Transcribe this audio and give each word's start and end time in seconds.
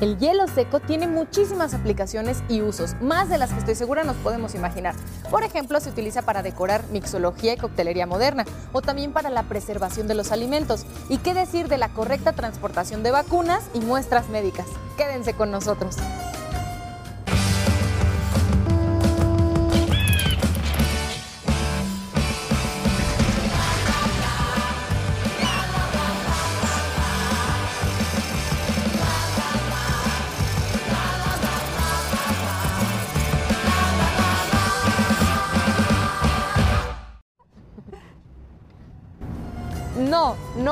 El 0.00 0.18
hielo 0.18 0.48
seco 0.48 0.80
tiene 0.80 1.06
muchísimas 1.06 1.74
aplicaciones 1.74 2.42
y 2.48 2.62
usos, 2.62 2.96
más 3.02 3.28
de 3.28 3.36
las 3.36 3.52
que 3.52 3.58
estoy 3.58 3.74
segura 3.74 4.02
nos 4.02 4.16
podemos 4.16 4.54
imaginar. 4.54 4.94
Por 5.30 5.42
ejemplo, 5.42 5.78
se 5.78 5.90
utiliza 5.90 6.22
para 6.22 6.42
decorar 6.42 6.82
mixología 6.90 7.52
y 7.52 7.58
coctelería 7.58 8.06
moderna, 8.06 8.46
o 8.72 8.80
también 8.80 9.12
para 9.12 9.28
la 9.28 9.42
preservación 9.42 10.08
de 10.08 10.14
los 10.14 10.32
alimentos. 10.32 10.86
¿Y 11.10 11.18
qué 11.18 11.34
decir 11.34 11.68
de 11.68 11.76
la 11.76 11.90
correcta 11.90 12.32
transportación 12.32 13.02
de 13.02 13.10
vacunas 13.10 13.62
y 13.74 13.80
muestras 13.80 14.30
médicas? 14.30 14.66
Quédense 14.96 15.34
con 15.34 15.50
nosotros. 15.50 15.96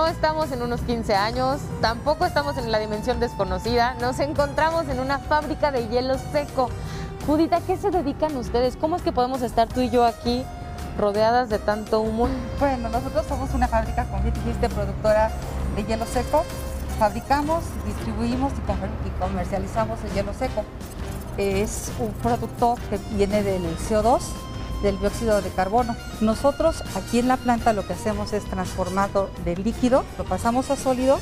Estamos 0.09 0.51
en 0.53 0.63
unos 0.63 0.81
15 0.83 1.15
años, 1.15 1.61
tampoco 1.81 2.25
estamos 2.25 2.57
en 2.57 2.73
la 2.73 2.79
dimensión 2.79 3.21
desconocida, 3.21 3.95
nos 4.01 4.19
encontramos 4.21 4.89
en 4.89 5.01
una 5.01 5.19
fábrica 5.19 5.71
de 5.71 5.87
hielo 5.89 6.17
seco. 6.33 6.71
Judita, 7.27 7.61
¿qué 7.61 7.77
se 7.77 7.91
dedican 7.91 8.37
ustedes? 8.37 8.77
¿Cómo 8.77 8.97
es 8.97 9.03
que 9.03 9.13
podemos 9.13 9.43
estar 9.43 9.69
tú 9.69 9.81
y 9.81 9.91
yo 9.91 10.05
aquí 10.05 10.45
rodeadas 10.99 11.51
de 11.51 11.59
tanto 11.59 12.01
humo? 12.01 12.29
Bueno, 12.59 12.89
nosotros 12.89 13.27
somos 13.27 13.53
una 13.55 13.69
fábrica, 13.69 14.07
como 14.07 14.23
dijiste, 14.23 14.69
productora 14.69 15.31
de 15.77 15.85
hielo 15.85 16.07
seco. 16.07 16.45
Fabricamos, 16.99 17.65
distribuimos 17.87 18.53
y 19.07 19.21
comercializamos 19.21 19.99
el 20.05 20.13
hielo 20.13 20.33
seco. 20.33 20.65
Es 21.37 21.93
un 22.01 22.13
producto 22.15 22.77
que 22.91 22.99
viene 23.15 23.43
del 23.43 23.63
CO2, 23.79 24.21
del 24.83 24.99
dióxido 24.99 25.41
de 25.43 25.51
carbono. 25.51 25.97
Nosotros 26.21 26.83
aquí 26.97 27.19
en 27.19 27.29
la 27.29 27.37
planta 27.37 27.73
lo 27.73 27.87
que 27.87 27.93
hacemos 27.93 28.33
es 28.33 28.45
transformarlo 28.45 29.31
de 29.45 29.57
líquido, 29.57 30.05
lo 30.17 30.25
pasamos 30.25 30.71
a 30.71 30.77
sólido. 30.77 31.19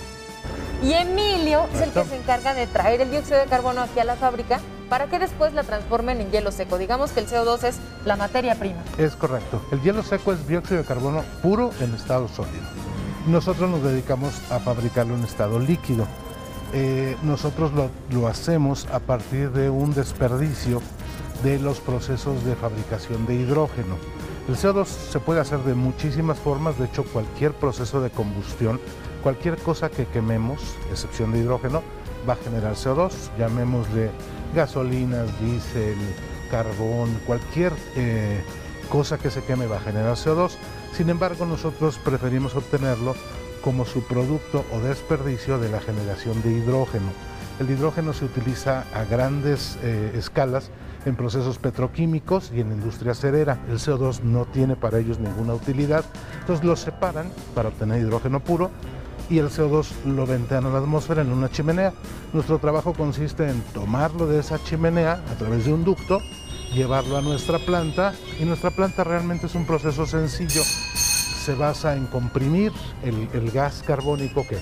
Y 0.82 0.92
Emilio 0.92 1.66
es 1.74 1.80
el 1.80 1.90
que 1.90 2.04
se 2.04 2.16
encarga 2.16 2.52
de 2.52 2.66
traer 2.66 3.00
el 3.00 3.10
dióxido 3.10 3.38
de 3.38 3.46
carbono 3.46 3.80
aquí 3.80 3.98
a 3.98 4.04
la 4.04 4.16
fábrica 4.16 4.60
para 4.90 5.06
que 5.06 5.18
después 5.18 5.54
la 5.54 5.62
transformen 5.62 6.20
en 6.20 6.30
hielo 6.30 6.52
seco. 6.52 6.78
Digamos 6.78 7.12
que 7.12 7.20
el 7.20 7.26
CO2 7.26 7.64
es 7.64 7.76
la 8.04 8.16
materia 8.16 8.54
prima. 8.54 8.82
Es 8.98 9.16
correcto. 9.16 9.62
El 9.72 9.80
hielo 9.82 10.02
seco 10.02 10.32
es 10.32 10.46
dióxido 10.46 10.82
de 10.82 10.86
carbono 10.86 11.24
puro 11.42 11.70
en 11.80 11.94
estado 11.94 12.28
sólido. 12.28 12.64
Nosotros 13.26 13.68
nos 13.68 13.82
dedicamos 13.82 14.34
a 14.50 14.60
fabricarlo 14.60 15.14
en 15.14 15.24
estado 15.24 15.58
líquido. 15.58 16.06
Eh, 16.72 17.16
nosotros 17.22 17.72
lo, 17.72 17.90
lo 18.10 18.28
hacemos 18.28 18.86
a 18.92 18.98
partir 19.00 19.50
de 19.50 19.70
un 19.70 19.94
desperdicio 19.94 20.82
de 21.42 21.58
los 21.58 21.80
procesos 21.80 22.44
de 22.44 22.54
fabricación 22.54 23.26
de 23.26 23.34
hidrógeno. 23.34 23.96
El 24.48 24.56
CO2 24.56 24.86
se 24.86 25.20
puede 25.20 25.40
hacer 25.40 25.58
de 25.60 25.74
muchísimas 25.74 26.38
formas, 26.38 26.78
de 26.78 26.86
hecho 26.86 27.04
cualquier 27.04 27.52
proceso 27.52 28.00
de 28.00 28.10
combustión, 28.10 28.80
cualquier 29.22 29.56
cosa 29.58 29.90
que 29.90 30.06
quememos, 30.06 30.76
excepción 30.90 31.32
de 31.32 31.40
hidrógeno, 31.40 31.82
va 32.28 32.34
a 32.34 32.36
generar 32.36 32.74
CO2, 32.74 33.10
llamémosle 33.38 34.10
gasolinas, 34.54 35.28
diésel, 35.40 35.96
carbón, 36.50 37.18
cualquier 37.26 37.72
eh, 37.96 38.42
cosa 38.88 39.18
que 39.18 39.30
se 39.30 39.42
queme 39.42 39.66
va 39.66 39.76
a 39.76 39.80
generar 39.80 40.14
CO2. 40.14 40.52
Sin 40.92 41.10
embargo, 41.10 41.44
nosotros 41.44 41.98
preferimos 41.98 42.54
obtenerlo 42.54 43.14
como 43.62 43.84
subproducto 43.84 44.64
o 44.72 44.78
desperdicio 44.78 45.58
de 45.58 45.68
la 45.70 45.80
generación 45.80 46.40
de 46.42 46.52
hidrógeno. 46.52 47.10
El 47.58 47.70
hidrógeno 47.70 48.12
se 48.12 48.24
utiliza 48.24 48.84
a 48.94 49.04
grandes 49.04 49.78
eh, 49.82 50.12
escalas 50.14 50.70
en 51.06 51.14
procesos 51.16 51.58
petroquímicos 51.58 52.50
y 52.54 52.60
en 52.60 52.72
industria 52.72 53.14
cerera. 53.14 53.58
El 53.70 53.78
CO2 53.78 54.20
no 54.22 54.44
tiene 54.44 54.76
para 54.76 54.98
ellos 54.98 55.18
ninguna 55.18 55.54
utilidad, 55.54 56.04
entonces 56.40 56.64
lo 56.64 56.76
separan 56.76 57.30
para 57.54 57.68
obtener 57.68 58.00
hidrógeno 58.00 58.40
puro 58.40 58.70
y 59.30 59.38
el 59.38 59.48
CO2 59.48 60.04
lo 60.04 60.26
ventean 60.26 60.66
a 60.66 60.70
la 60.70 60.78
atmósfera 60.78 61.22
en 61.22 61.32
una 61.32 61.48
chimenea. 61.48 61.92
Nuestro 62.32 62.58
trabajo 62.58 62.92
consiste 62.92 63.48
en 63.48 63.60
tomarlo 63.72 64.26
de 64.26 64.40
esa 64.40 64.62
chimenea 64.62 65.22
a 65.30 65.34
través 65.38 65.64
de 65.64 65.72
un 65.72 65.84
ducto, 65.84 66.20
llevarlo 66.74 67.16
a 67.16 67.22
nuestra 67.22 67.58
planta 67.60 68.12
y 68.40 68.44
nuestra 68.44 68.70
planta 68.70 69.04
realmente 69.04 69.46
es 69.46 69.54
un 69.54 69.64
proceso 69.64 70.06
sencillo. 70.06 70.62
Se 70.62 71.54
basa 71.54 71.96
en 71.96 72.06
comprimir 72.06 72.72
el, 73.04 73.28
el 73.32 73.52
gas 73.52 73.84
carbónico 73.86 74.44
que 74.46 74.58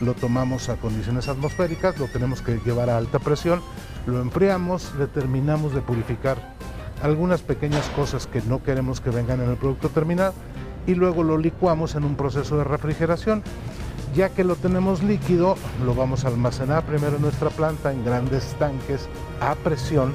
lo 0.00 0.14
tomamos 0.14 0.68
a 0.68 0.76
condiciones 0.76 1.26
atmosféricas, 1.26 1.98
lo 1.98 2.06
tenemos 2.06 2.40
que 2.40 2.60
llevar 2.64 2.88
a 2.88 2.96
alta 2.96 3.18
presión 3.18 3.60
lo 4.08 4.20
enfriamos, 4.20 4.94
le 4.98 5.06
terminamos 5.06 5.74
de 5.74 5.82
purificar 5.82 6.56
algunas 7.02 7.42
pequeñas 7.42 7.88
cosas 7.90 8.26
que 8.26 8.42
no 8.42 8.62
queremos 8.62 9.00
que 9.00 9.10
vengan 9.10 9.40
en 9.40 9.50
el 9.50 9.56
producto 9.56 9.90
terminado 9.90 10.32
y 10.86 10.94
luego 10.94 11.22
lo 11.22 11.36
licuamos 11.38 11.94
en 11.94 12.04
un 12.04 12.16
proceso 12.16 12.56
de 12.56 12.64
refrigeración. 12.64 13.42
Ya 14.16 14.30
que 14.30 14.42
lo 14.42 14.56
tenemos 14.56 15.02
líquido, 15.02 15.56
lo 15.84 15.94
vamos 15.94 16.24
a 16.24 16.28
almacenar 16.28 16.84
primero 16.84 17.16
en 17.16 17.22
nuestra 17.22 17.50
planta 17.50 17.92
en 17.92 18.04
grandes 18.04 18.56
tanques 18.58 19.06
a 19.40 19.54
presión 19.54 20.12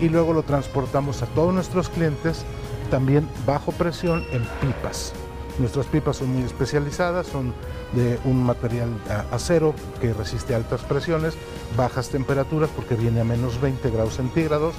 y 0.00 0.08
luego 0.08 0.32
lo 0.32 0.42
transportamos 0.42 1.22
a 1.22 1.26
todos 1.26 1.54
nuestros 1.54 1.88
clientes 1.88 2.44
también 2.90 3.26
bajo 3.46 3.70
presión 3.70 4.24
en 4.32 4.42
pipas. 4.60 5.12
Nuestras 5.58 5.86
pipas 5.86 6.16
son 6.16 6.32
muy 6.32 6.42
especializadas, 6.42 7.28
son 7.28 7.54
de 7.92 8.18
un 8.24 8.42
material 8.42 8.88
acero 9.30 9.74
que 10.00 10.12
resiste 10.12 10.54
altas 10.54 10.82
presiones, 10.82 11.34
bajas 11.76 12.08
temperaturas 12.08 12.70
porque 12.74 12.94
viene 12.94 13.20
a 13.20 13.24
menos 13.24 13.60
20 13.60 13.90
grados 13.90 14.16
centígrados, 14.16 14.74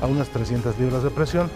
a 0.00 0.06
unas 0.06 0.28
300 0.28 0.78
libras 0.78 1.02
de 1.02 1.10
presión 1.10 1.50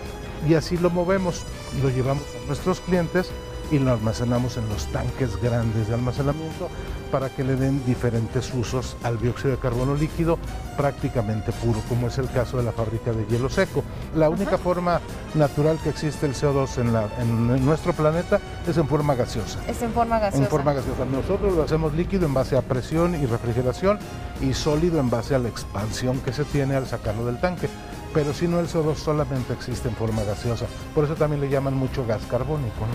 y 0.48 0.54
así 0.54 0.76
lo 0.76 0.90
movemos, 0.90 1.44
lo 1.82 1.90
llevamos 1.90 2.24
a 2.42 2.46
nuestros 2.46 2.80
clientes 2.80 3.30
y 3.70 3.78
lo 3.78 3.92
almacenamos 3.92 4.56
en 4.56 4.68
los 4.68 4.86
tanques 4.86 5.40
grandes 5.40 5.88
de 5.88 5.94
almacenamiento 5.94 6.68
para 7.10 7.28
que 7.30 7.44
le 7.44 7.56
den 7.56 7.84
diferentes 7.84 8.52
usos 8.54 8.96
al 9.02 9.18
dióxido 9.18 9.52
de 9.52 9.58
carbono 9.58 9.94
líquido 9.94 10.38
prácticamente 10.76 11.52
puro, 11.52 11.80
como 11.88 12.08
es 12.08 12.18
el 12.18 12.28
caso 12.30 12.58
de 12.58 12.64
la 12.64 12.72
fábrica 12.72 13.12
de 13.12 13.24
hielo 13.26 13.48
seco. 13.48 13.82
La 14.14 14.28
única 14.28 14.58
forma 14.58 15.00
natural 15.34 15.78
que 15.82 15.88
existe 15.88 16.26
el 16.26 16.34
CO2 16.34 16.78
en, 16.78 16.92
la, 16.92 17.08
en, 17.18 17.64
nuestro 17.64 17.92
planeta 17.92 18.40
es 18.66 18.76
en 18.76 18.86
forma 18.86 19.14
gaseosa. 19.14 19.60
Es 19.66 19.80
en 19.82 19.92
forma 19.92 20.18
gaseosa. 20.18 20.44
En 20.44 20.50
forma 20.50 20.72
gaseosa. 20.72 21.04
Nosotros 21.04 21.54
lo 21.54 21.62
hacemos 21.62 21.94
líquido 21.94 22.26
en 22.26 22.34
base 22.34 22.56
a 22.56 22.62
presión 22.62 23.14
y 23.14 23.26
refrigeración 23.26 23.98
y 24.40 24.52
sólido 24.52 25.00
en 25.00 25.10
base 25.10 25.34
a 25.34 25.38
la 25.38 25.48
expansión 25.48 26.20
que 26.20 26.32
se 26.32 26.44
tiene 26.44 26.74
al 26.76 26.86
sacarlo 26.86 27.26
del 27.26 27.40
tanque 27.40 27.68
pero 28.16 28.32
si 28.32 28.48
no 28.48 28.60
el 28.60 28.66
CO2 28.66 28.94
solamente 28.94 29.52
existe 29.52 29.88
en 29.88 29.94
forma 29.94 30.24
gaseosa. 30.24 30.64
Por 30.94 31.04
eso 31.04 31.16
también 31.16 31.38
le 31.38 31.50
llaman 31.50 31.74
mucho 31.74 32.06
gas 32.06 32.22
carbónico. 32.30 32.86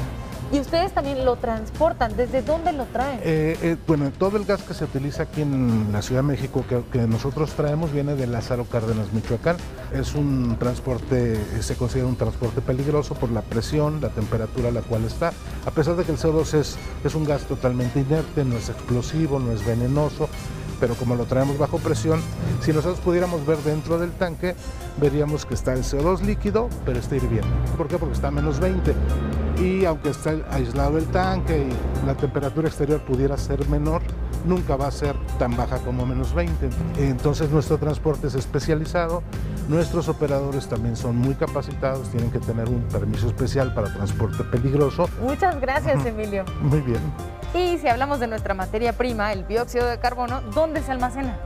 ¿Y 0.52 0.60
ustedes 0.60 0.92
también 0.92 1.24
lo 1.24 1.38
transportan? 1.38 2.16
¿Desde 2.18 2.42
dónde 2.42 2.74
lo 2.74 2.86
traen? 2.86 3.22
Eh, 3.24 3.58
eh, 3.62 3.78
bueno, 3.88 4.12
todo 4.12 4.36
el 4.36 4.44
gas 4.44 4.62
que 4.64 4.74
se 4.74 4.84
utiliza 4.84 5.24
aquí 5.24 5.42
en 5.44 5.94
la 5.94 6.02
Ciudad 6.02 6.22
de 6.22 6.28
México 6.28 6.66
que, 6.68 7.08
nosotros 7.08 7.52
traemos 7.52 7.94
viene 7.94 8.16
de 8.16 8.28
Lázaro 8.28 8.66
Cárdenas, 8.66 9.14
Michoacán. 9.14 9.56
Es 9.94 10.14
un 10.14 10.58
transporte, 10.60 11.40
se 11.62 11.76
considera 11.76 12.08
un 12.08 12.18
transporte 12.18 12.60
peligroso 12.60 13.16
por 13.16 13.32
la 13.32 13.42
presión, 13.42 14.02
la 14.02 14.10
temperatura 14.10 14.70
a 14.70 14.72
la 14.72 14.82
cual 14.82 15.06
está. 15.06 15.32
A 15.66 15.72
pesar 15.72 15.96
de 15.96 16.04
que 16.04 16.12
el 16.12 16.18
CO2 16.18 16.54
es, 16.56 16.78
es 17.06 17.16
un 17.16 17.24
gas 17.24 17.44
totalmente 17.44 18.02
inerte, 18.02 18.44
no 18.44 18.58
es 18.58 18.68
explosivo, 18.68 19.40
no 19.40 19.54
es 19.54 19.66
venenoso, 19.66 20.28
pero 20.82 20.96
como 20.96 21.16
lo 21.16 21.26
traemos 21.26 21.58
bajo 21.58 21.78
presión, 21.78 22.22
si 22.62 22.74
nosotros 22.74 23.00
pudiéramos 23.00 23.46
ver 23.46 23.58
dentro 23.60 24.00
del 24.00 24.12
tanque, 24.12 24.56
veríamos 25.00 25.46
que 25.46 25.54
está 25.54 25.74
el 25.74 25.84
CO2 25.84 26.22
líquido, 26.22 26.68
pero 26.86 27.00
está 27.00 27.16
hirviendo. 27.16 27.48
¿Por 27.78 27.88
qué? 27.88 27.98
Porque 27.98 28.16
está 28.16 28.28
a 28.28 28.32
menos 28.32 28.60
20. 28.60 28.94
Y 29.62 29.86
aunque 29.86 30.10
esté 30.10 30.44
aislado 30.50 30.98
el 30.98 31.06
tanque 31.08 31.68
y 31.68 32.06
la 32.06 32.16
temperatura 32.16 32.68
exterior 32.68 33.00
pudiera 33.02 33.38
ser 33.38 33.68
menor, 33.70 34.02
nunca 34.44 34.76
va 34.76 34.88
a 34.88 34.92
ser 34.92 35.16
tan 35.38 35.56
baja 35.56 35.78
como 35.78 36.04
menos 36.06 36.34
20. 36.34 36.70
Entonces 36.98 37.52
nuestro 37.52 37.78
transporte 37.78 38.26
es 38.28 38.34
especializado, 38.34 39.22
nuestros 39.68 40.10
operadores 40.10 40.68
también 40.68 40.96
son 40.96 41.16
muy 41.16 41.36
capacitados, 41.36 42.10
tienen 42.10 42.32
que 42.32 42.40
tener 42.40 42.70
un 42.70 42.82
permiso 42.88 43.28
especial 43.28 43.72
para 43.76 43.94
transporte 43.94 44.44
peligroso. 44.46 45.08
Muchas 45.22 45.62
gracias, 45.62 46.04
Emilio. 46.08 46.44
Muy 46.62 46.82
bien. 46.82 47.02
Y 47.54 47.78
si 47.78 47.88
hablamos 47.88 48.20
de 48.20 48.28
nuestra 48.28 48.56
materia 48.56 48.94
prima, 48.94 49.32
el 49.32 49.46
dióxido 49.46 49.86
de 49.86 50.00
carbono, 50.00 50.42
¿dónde 50.56 50.82
se 50.82 50.92
almacena? 50.92 51.38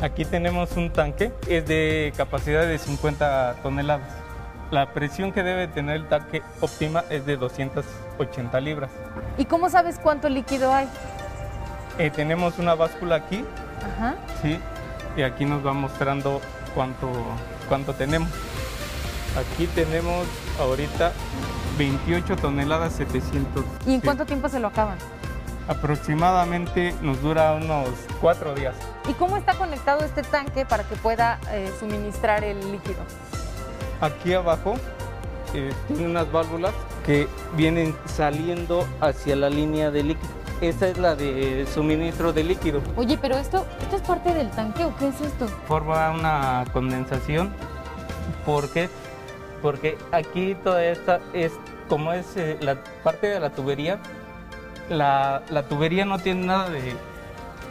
Aquí 0.00 0.24
tenemos 0.24 0.76
un 0.76 0.92
tanque, 0.92 1.32
es 1.48 1.66
de 1.66 2.12
capacidad 2.16 2.66
de 2.66 2.78
50 2.78 3.56
toneladas. 3.62 4.21
La 4.72 4.86
presión 4.86 5.32
que 5.32 5.42
debe 5.42 5.68
tener 5.68 5.96
el 5.96 6.08
tanque 6.08 6.42
óptima 6.62 7.04
es 7.10 7.26
de 7.26 7.36
280 7.36 8.58
libras. 8.60 8.90
¿Y 9.36 9.44
cómo 9.44 9.68
sabes 9.68 9.98
cuánto 9.98 10.30
líquido 10.30 10.72
hay? 10.72 10.88
Eh, 11.98 12.08
tenemos 12.08 12.58
una 12.58 12.74
báscula 12.74 13.16
aquí, 13.16 13.44
Ajá. 13.84 14.14
sí, 14.40 14.58
y 15.14 15.24
aquí 15.24 15.44
nos 15.44 15.64
va 15.64 15.74
mostrando 15.74 16.40
cuánto, 16.74 17.10
cuánto 17.68 17.92
tenemos. 17.92 18.30
Aquí 19.36 19.66
tenemos 19.66 20.26
ahorita 20.58 21.12
28 21.76 22.36
toneladas 22.36 22.94
700. 22.94 23.66
¿Y 23.86 23.92
en 23.92 24.00
cuánto 24.00 24.24
tiempo 24.24 24.48
se 24.48 24.58
lo 24.58 24.68
acaban? 24.68 24.96
Aproximadamente 25.68 26.94
nos 27.02 27.20
dura 27.20 27.52
unos 27.52 27.90
cuatro 28.22 28.54
días. 28.54 28.74
¿Y 29.06 29.12
cómo 29.12 29.36
está 29.36 29.52
conectado 29.52 30.02
este 30.02 30.22
tanque 30.22 30.64
para 30.64 30.84
que 30.84 30.96
pueda 30.96 31.38
eh, 31.50 31.70
suministrar 31.78 32.42
el 32.42 32.58
líquido? 32.72 33.00
Aquí 34.02 34.34
abajo 34.34 34.74
eh, 35.54 35.72
tiene 35.86 36.06
unas 36.06 36.30
válvulas 36.32 36.72
que 37.06 37.28
vienen 37.56 37.94
saliendo 38.04 38.84
hacia 39.00 39.36
la 39.36 39.48
línea 39.48 39.92
de 39.92 40.02
líquido. 40.02 40.28
Esta 40.60 40.88
es 40.88 40.98
la 40.98 41.14
de 41.14 41.66
suministro 41.72 42.32
de 42.32 42.42
líquido. 42.42 42.82
Oye, 42.96 43.16
pero 43.22 43.36
esto, 43.36 43.64
¿esto 43.80 43.94
es 43.94 44.02
parte 44.02 44.34
del 44.34 44.50
tanque 44.50 44.84
o 44.84 44.96
qué 44.96 45.06
es 45.06 45.20
esto? 45.20 45.46
Forma 45.68 46.10
una 46.10 46.64
condensación. 46.72 47.52
¿Por 48.44 48.68
qué? 48.70 48.88
Porque 49.62 49.96
aquí 50.10 50.56
toda 50.64 50.84
esta 50.84 51.20
es, 51.32 51.52
como 51.88 52.12
es 52.12 52.36
eh, 52.36 52.58
la 52.60 52.82
parte 53.04 53.28
de 53.28 53.38
la 53.38 53.50
tubería, 53.50 54.00
la, 54.90 55.42
la 55.48 55.62
tubería 55.62 56.04
no 56.04 56.18
tiene 56.18 56.44
nada 56.44 56.70
de, 56.70 56.92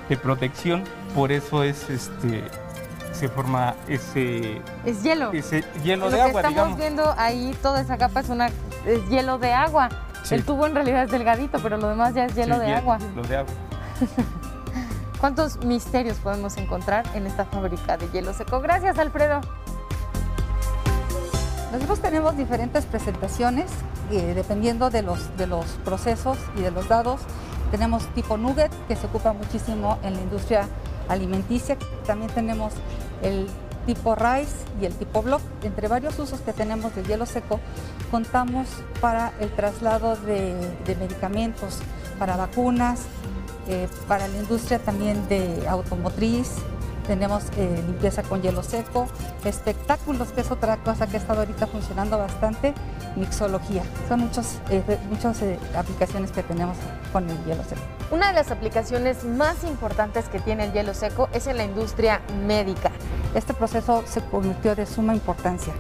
de 0.08 0.18
protección, 0.18 0.86
por 1.14 1.34
eso 1.34 1.64
es 1.64 1.90
este 1.90 2.42
se 3.12 3.28
forma 3.30 3.76
ese, 3.88 4.62
Es 4.86 5.04
hielo. 5.04 5.32
ese 5.34 5.64
hielo 5.84 6.06
Lo 6.06 6.12
de 6.12 6.18
que 6.18 6.22
agua, 6.24 6.42
estamos 6.42 6.56
digamos. 6.56 6.78
viendo 6.78 7.14
ahí, 7.18 7.56
toda 7.62 7.82
esa 7.82 7.98
capa 7.98 8.22
es 8.22 8.30
una 8.30 8.48
es 8.86 9.10
hielo 9.10 9.38
de 9.38 9.54
agua. 9.54 9.90
Sí. 10.24 10.36
El 10.36 10.44
tubo 10.46 10.66
en 10.68 10.76
realidad 10.76 11.04
es 11.04 11.12
delgadito, 11.12 11.60
pero 11.62 11.78
lo 11.78 11.88
demás 11.90 12.14
ya 12.14 12.26
es 12.26 12.36
hielo 12.36 12.56
Sí, 12.56 12.62
de 12.62 12.74
agua. 12.74 12.98
Hielo 13.00 13.24
de 13.24 13.38
agua. 13.38 13.54
¿Cuántos 15.20 15.64
misterios 15.66 16.18
podemos 16.18 16.58
encontrar 16.58 17.06
en 17.14 17.28
esta 17.28 17.46
fábrica 17.46 17.98
de 17.98 18.08
hielo 18.10 18.34
seco? 18.34 18.60
Gracias, 18.62 18.98
Alfredo. 18.98 19.42
Nosotros 21.72 22.00
tenemos 22.02 22.36
diferentes 22.36 22.86
presentaciones 22.86 23.72
eh, 24.12 24.34
dependiendo 24.36 24.90
de 24.90 25.04
los, 25.04 25.38
de 25.38 25.48
los 25.48 25.66
procesos 25.86 26.38
y 26.58 26.62
de 26.62 26.72
los 26.72 26.88
dados. 26.90 27.22
Tenemos 27.72 28.06
tipo 28.14 28.36
nugget 28.38 28.72
que 28.88 28.96
se 28.96 29.06
ocupa 29.06 29.32
muchísimo 29.32 29.98
en 30.04 30.16
la 30.16 30.22
industria 30.22 30.68
alimenticia. 31.12 31.78
También 32.06 32.32
tenemos 32.32 32.74
el 33.22 33.48
tipo 33.86 34.16
rice 34.16 34.56
y 34.82 34.86
el 34.86 34.94
tipo 34.94 35.22
block. 35.22 35.42
Entre 35.64 35.88
varios 35.88 36.18
usos 36.20 36.42
que 36.42 36.54
tenemos 36.54 36.96
de 36.96 37.04
hielo 37.04 37.26
seco, 37.26 37.60
contamos 38.10 38.68
para 39.00 39.34
el 39.40 39.50
traslado 39.52 40.16
de, 40.16 40.56
medicamentos, 41.00 41.80
para 42.20 42.36
vacunas, 42.38 43.02
eh, 43.68 43.88
para 44.08 44.28
la 44.28 44.38
industria 44.38 44.80
también 44.80 45.28
de 45.28 45.68
automotriz, 45.68 46.56
tenemos 47.08 47.44
eh, 47.58 47.84
limpieza 47.88 48.24
con 48.24 48.42
hielo 48.42 48.64
seco, 48.64 49.08
espectáculos, 49.44 50.30
que 50.30 50.42
es 50.42 50.52
otra 50.52 50.78
cosa 50.78 51.08
que 51.08 51.18
ha 51.18 51.20
estado 51.20 51.42
ahorita 51.42 51.68
funcionando 51.68 52.18
bastante, 52.18 52.74
mixología. 53.16 53.84
Son 54.08 54.22
muchos, 54.22 54.60
eh, 54.70 54.84
muchas 55.10 55.42
eh, 55.42 55.60
aplicaciones 55.78 56.32
que 56.32 56.44
tenemos 56.44 56.78
con 57.12 57.30
el 57.30 57.38
hielo 57.46 57.64
seco. 57.64 57.82
Una 58.12 58.28
de 58.28 58.34
las 58.34 58.52
aplicaciones 58.52 59.24
más 59.24 59.64
importantes 59.64 60.28
que 60.30 60.40
tiene 60.40 60.66
el 60.66 60.74
hielo 60.74 60.94
seco 60.94 61.30
es 61.34 61.48
en 61.48 61.58
la 61.58 61.64
industria 61.64 62.22
médica. 62.46 62.92
Este 63.36 63.54
proceso 63.54 64.04
se 64.06 64.22
convirtió 64.22 64.76
de 64.76 64.86
suma 64.86 65.14
importancia. 65.14 65.74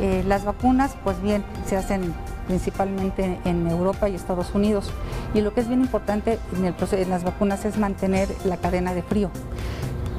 Eh, 0.00 0.22
las 0.26 0.44
vacunas, 0.44 0.94
pues 1.02 1.20
bien, 1.22 1.44
se 1.66 1.76
hacen 1.76 2.14
principalmente 2.46 3.40
en 3.44 3.66
Europa 3.66 4.08
y 4.08 4.14
Estados 4.14 4.54
Unidos. 4.54 4.90
Y 5.34 5.40
lo 5.40 5.52
que 5.52 5.60
es 5.60 5.68
bien 5.68 5.80
importante 5.80 6.38
en, 6.56 6.64
el 6.64 6.76
proce- 6.76 7.02
en 7.02 7.10
las 7.10 7.24
vacunas 7.24 7.64
es 7.64 7.76
mantener 7.76 8.28
la 8.44 8.56
cadena 8.56 8.94
de 8.94 9.02
frío. 9.02 9.30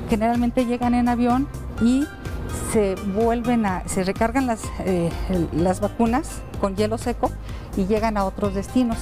Generalmente 0.09 0.65
llegan 0.65 0.93
en 0.93 1.07
avión 1.07 1.47
y 1.81 2.05
se 2.71 2.95
vuelven 2.95 3.65
a, 3.65 3.87
se 3.87 4.03
recargan 4.03 4.47
las, 4.47 4.61
eh, 4.79 5.09
las 5.53 5.79
vacunas 5.79 6.41
con 6.59 6.75
hielo 6.75 6.97
seco 6.97 7.31
y 7.75 7.85
llegan 7.85 8.17
a 8.17 8.25
otros 8.25 8.53
destinos. 8.53 8.97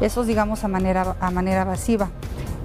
Eso 0.00 0.24
digamos 0.24 0.64
a 0.64 0.68
manera, 0.68 1.16
a 1.20 1.30
manera 1.30 1.64
masiva. 1.64 2.08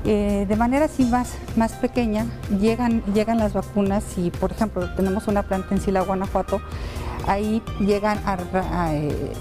Eh, 0.05 0.45
de 0.47 0.55
manera 0.55 0.85
así 0.85 1.03
más, 1.03 1.33
más 1.57 1.73
pequeña 1.73 2.25
llegan, 2.61 3.03
llegan 3.13 3.39
las 3.39 3.53
vacunas 3.53 4.03
y 4.17 4.31
por 4.31 4.51
ejemplo 4.51 4.93
tenemos 4.95 5.27
una 5.27 5.43
planta 5.43 5.75
en 5.75 5.81
Sila, 5.81 6.01
Guanajuato, 6.01 6.61
ahí 7.27 7.61
llegan 7.79 8.19
a, 8.25 8.37
eh, 8.93 9.33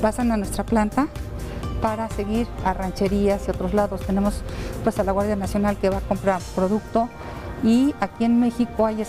pasan 0.00 0.30
a 0.30 0.36
nuestra 0.36 0.64
planta 0.64 1.08
para 1.80 2.08
seguir 2.10 2.46
a 2.64 2.72
rancherías 2.72 3.48
y 3.48 3.50
otros 3.50 3.74
lados. 3.74 4.02
Tenemos 4.02 4.42
pues 4.84 4.98
a 5.00 5.04
la 5.04 5.10
Guardia 5.10 5.34
Nacional 5.34 5.76
que 5.76 5.90
va 5.90 5.96
a 5.98 6.02
comprar 6.02 6.40
producto 6.54 7.08
y 7.62 7.94
aquí 8.00 8.24
en 8.24 8.40
México 8.40 8.86
hay, 8.86 9.04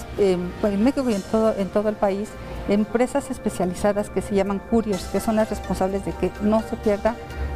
pues, 0.62 0.74
en 0.74 0.84
México 0.84 1.10
y 1.10 1.14
en 1.14 1.22
todo, 1.22 1.56
en 1.58 1.70
todo 1.70 1.90
el 1.90 1.96
país, 1.96 2.30
empresas 2.70 3.30
especializadas 3.32 4.10
que 4.10 4.22
se 4.22 4.36
llaman 4.36 4.60
couriers, 4.60 5.06
que 5.06 5.20
son 5.20 5.36
las 5.36 5.50
responsables 5.50 6.06
de 6.06 6.12
que 6.14 6.32
no 6.42 6.62
se 6.62 6.78
pierda 6.78 7.16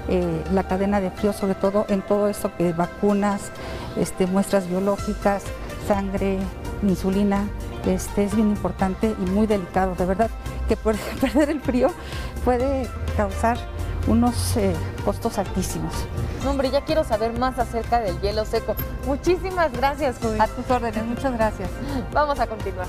eh, 0.10 0.44
la 0.54 0.64
cadena 0.64 1.00
de 1.00 1.12
frío, 1.12 1.34
sobre 1.34 1.56
todo 1.56 1.86
en 1.90 2.02
todo 2.02 2.28
esto 2.28 2.52
que 2.58 2.74
vacunas, 2.74 3.52
este, 3.98 4.26
muestras 4.26 4.68
biológicas, 4.70 5.44
sangre, 5.88 6.40
insulina, 6.84 7.48
este, 7.86 8.24
es 8.24 8.36
bien 8.36 8.50
importante 8.50 9.16
y 9.20 9.30
muy 9.30 9.48
delicado, 9.48 9.96
de 9.96 10.06
verdad, 10.06 10.30
que 10.68 10.76
perder 11.22 11.50
el 11.50 11.62
frío 11.62 11.90
puede 12.44 12.88
causar 13.16 13.58
unos 14.08 14.58
eh, 14.58 14.74
costos 15.06 15.38
altísimos. 15.38 15.94
No, 16.44 16.52
hombre, 16.52 16.72
ya 16.72 16.82
quiero 16.82 17.04
saber 17.04 17.38
más 17.38 17.60
acerca 17.60 18.00
del 18.00 18.20
hielo 18.22 18.46
seco. 18.46 18.76
Muchísimas 19.06 19.72
gracias, 19.72 20.18
Judith. 20.22 20.42
A 20.42 20.48
tus 20.48 20.70
órdenes, 20.70 21.04
muchas 21.06 21.34
gracias. 21.34 21.70
Vamos 22.14 22.40
a 22.40 22.48
continuar. 22.48 22.88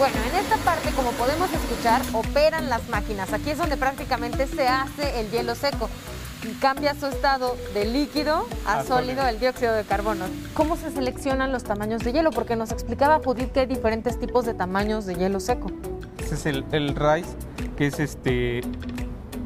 Bueno, 0.00 0.16
en 0.30 0.36
esta 0.42 0.56
parte, 0.64 0.90
como 0.96 1.10
podemos 1.12 1.50
escuchar, 1.52 2.00
operan 2.14 2.70
las 2.70 2.88
máquinas. 2.88 3.32
Aquí 3.34 3.50
es 3.50 3.58
donde 3.58 3.76
prácticamente 3.76 4.46
se 4.46 4.66
hace 4.66 5.20
el 5.20 5.30
hielo 5.30 5.54
seco. 5.54 5.90
Y 6.42 6.54
cambia 6.54 6.94
su 6.94 7.06
estado 7.06 7.54
de 7.74 7.84
líquido 7.84 8.46
a 8.66 8.82
sólido 8.82 9.28
el 9.28 9.38
dióxido 9.38 9.74
de 9.74 9.84
carbono. 9.84 10.24
¿Cómo 10.54 10.76
se 10.78 10.90
seleccionan 10.90 11.52
los 11.52 11.64
tamaños 11.64 12.02
de 12.02 12.12
hielo? 12.14 12.30
Porque 12.30 12.56
nos 12.56 12.72
explicaba 12.72 13.20
Judith 13.22 13.52
que 13.52 13.60
hay 13.60 13.66
diferentes 13.66 14.18
tipos 14.18 14.46
de 14.46 14.54
tamaños 14.54 15.04
de 15.04 15.16
hielo 15.16 15.38
seco. 15.38 15.70
Ese 16.18 16.34
es 16.34 16.46
el, 16.46 16.64
el 16.72 16.96
rice, 16.96 17.28
que 17.76 17.86
es 17.88 18.00
este 18.00 18.62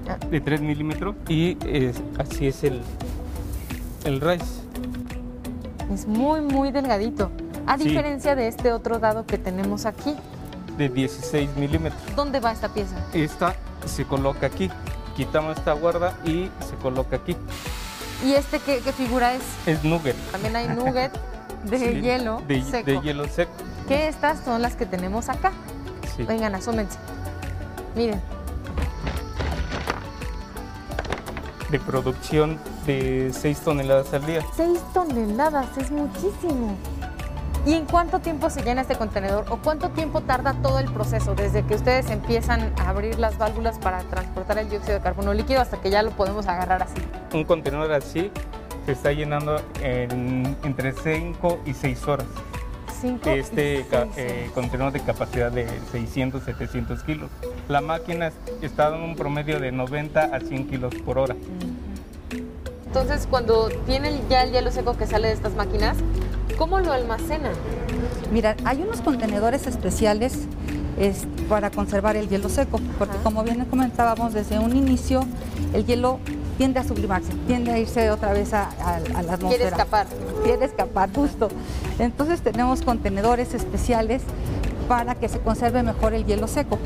Ah. 0.08 0.18
de 0.30 0.40
3 0.40 0.60
milímetros. 0.60 1.16
Y 1.28 1.56
es- 1.66 2.00
así 2.18 2.46
es 2.46 2.62
el, 2.62 2.80
el 4.04 4.20
rice. 4.20 4.44
Es 5.92 6.06
muy, 6.06 6.42
muy 6.42 6.70
delgadito. 6.70 7.32
A 7.66 7.76
Sí. 7.76 7.88
diferencia 7.88 8.36
de 8.36 8.46
este 8.46 8.70
otro 8.72 9.00
dado 9.00 9.26
que 9.26 9.36
tenemos 9.38 9.84
aquí. 9.86 10.14
De 10.76 10.88
16 10.88 11.56
milímetros. 11.56 12.00
¿Dónde 12.16 12.40
va 12.40 12.52
esta 12.52 12.68
pieza? 12.68 12.96
Esta 13.12 13.54
se 13.86 14.04
coloca 14.04 14.46
aquí. 14.46 14.70
Quitamos 15.16 15.56
esta 15.58 15.72
guarda 15.72 16.16
y 16.24 16.50
se 16.68 16.74
coloca 16.82 17.16
aquí. 17.16 17.36
¿Y 18.24 18.32
este 18.32 18.58
qué, 18.58 18.80
qué 18.80 18.92
figura 18.92 19.34
es? 19.34 19.42
Es 19.66 19.84
nugget. 19.84 20.16
También 20.32 20.56
hay 20.56 20.68
nugget 20.68 21.12
de 21.64 21.78
Sí, 21.78 22.00
hielo 22.00 22.42
de, 22.48 22.62
seco. 22.62 22.90
de 22.90 23.00
hielo 23.00 23.28
seco. 23.28 23.52
Que 23.88 24.08
estas 24.08 24.40
son 24.44 24.62
las 24.62 24.74
que 24.76 24.86
tenemos 24.86 25.28
acá. 25.28 25.52
Sí. 26.16 26.22
Vengan, 26.24 26.54
asómense. 26.54 26.98
Miren, 27.94 28.20
De 31.70 31.78
producción 31.80 32.58
de 32.86 33.32
6 33.32 33.60
toneladas 33.60 34.12
al 34.14 34.24
día. 34.26 34.42
6 34.56 34.78
toneladas, 34.92 35.66
es 35.76 35.90
muchísimo. 35.90 36.76
¿Y 37.66 37.72
en 37.72 37.86
cuánto 37.86 38.18
tiempo 38.18 38.50
se 38.50 38.62
llena 38.62 38.82
este 38.82 38.94
contenedor 38.96 39.46
o 39.48 39.56
cuánto 39.56 39.88
tiempo 39.90 40.20
tarda 40.20 40.52
todo 40.62 40.78
el 40.80 40.90
proceso 40.92 41.34
desde 41.34 41.62
que 41.62 41.74
ustedes 41.76 42.10
empiezan 42.10 42.72
a 42.78 42.90
abrir 42.90 43.18
las 43.18 43.38
válvulas 43.38 43.78
para 43.78 44.00
transportar 44.02 44.58
el 44.58 44.68
dióxido 44.68 44.94
de 44.94 45.00
carbono 45.00 45.32
líquido 45.32 45.62
hasta 45.62 45.80
que 45.80 45.88
ya 45.88 46.02
lo 46.02 46.10
podemos 46.10 46.46
agarrar 46.46 46.82
así? 46.82 47.00
Un 47.32 47.44
contenedor 47.44 47.90
así 47.92 48.30
se 48.84 48.92
está 48.92 49.12
llenando 49.12 49.62
en, 49.82 50.56
entre 50.62 50.92
5 50.92 51.60
y 51.64 51.72
6 51.72 52.06
horas. 52.06 52.26
Cinco 53.00 53.30
Este 53.30 53.80
y 53.80 53.84
ca- 53.84 54.06
seis 54.14 54.26
eh, 54.30 54.50
contenedor 54.54 54.92
de 54.92 55.00
capacidad 55.00 55.50
de 55.50 55.66
600, 55.90 56.42
700 56.44 57.02
kilos. 57.02 57.30
La 57.68 57.80
máquina 57.80 58.30
está 58.60 58.90
dando 58.90 59.06
un 59.06 59.16
promedio 59.16 59.58
de 59.58 59.72
90 59.72 60.20
a 60.20 60.40
100 60.40 60.68
kilos 60.68 60.94
por 60.96 61.18
hora. 61.18 61.34
Entonces, 62.86 63.26
cuando 63.28 63.68
tienen 63.86 64.20
ya 64.28 64.42
el 64.44 64.52
hielo 64.52 64.70
seco 64.70 64.96
que 64.96 65.06
sale 65.06 65.28
de 65.28 65.34
estas 65.34 65.54
máquinas, 65.54 65.96
¿cómo 66.58 66.80
lo 66.80 66.92
almacenan? 66.92 67.52
Mira, 68.32 68.56
hay 68.64 68.82
unos 68.82 69.00
contenedores 69.00 69.66
especiales 69.66 70.38
es, 70.98 71.26
para 71.48 71.70
conservar 71.70 72.16
el 72.16 72.28
hielo 72.28 72.48
seco, 72.48 72.80
porque 72.98 73.14
Ajá. 73.14 73.22
como 73.24 73.42
bien 73.42 73.64
comentábamos 73.66 74.32
desde 74.32 74.58
un 74.58 74.76
inicio, 74.76 75.24
el 75.72 75.84
hielo 75.86 76.18
tiende 76.56 76.78
a 76.80 76.84
sublimarse, 76.84 77.32
tiende 77.48 77.72
a 77.72 77.78
irse 77.78 78.10
otra 78.10 78.32
vez 78.32 78.52
a, 78.54 78.68
a- 78.80 78.96
a 78.96 79.22
la 79.22 79.32
atmósfera. 79.34 79.48
Quiere 79.48 79.64
escapar. 79.64 80.06
Quiere 80.44 80.64
escapar, 80.64 81.10
justo. 81.14 81.48
Entonces 81.98 82.40
tenemos 82.42 82.82
contenedores 82.82 83.54
especiales 83.54 84.22
para 84.88 85.14
que 85.16 85.28
se 85.28 85.40
conserve 85.40 85.82
mejor 85.82 86.14
el 86.14 86.24
hielo 86.26 86.46
seco. 86.46 86.78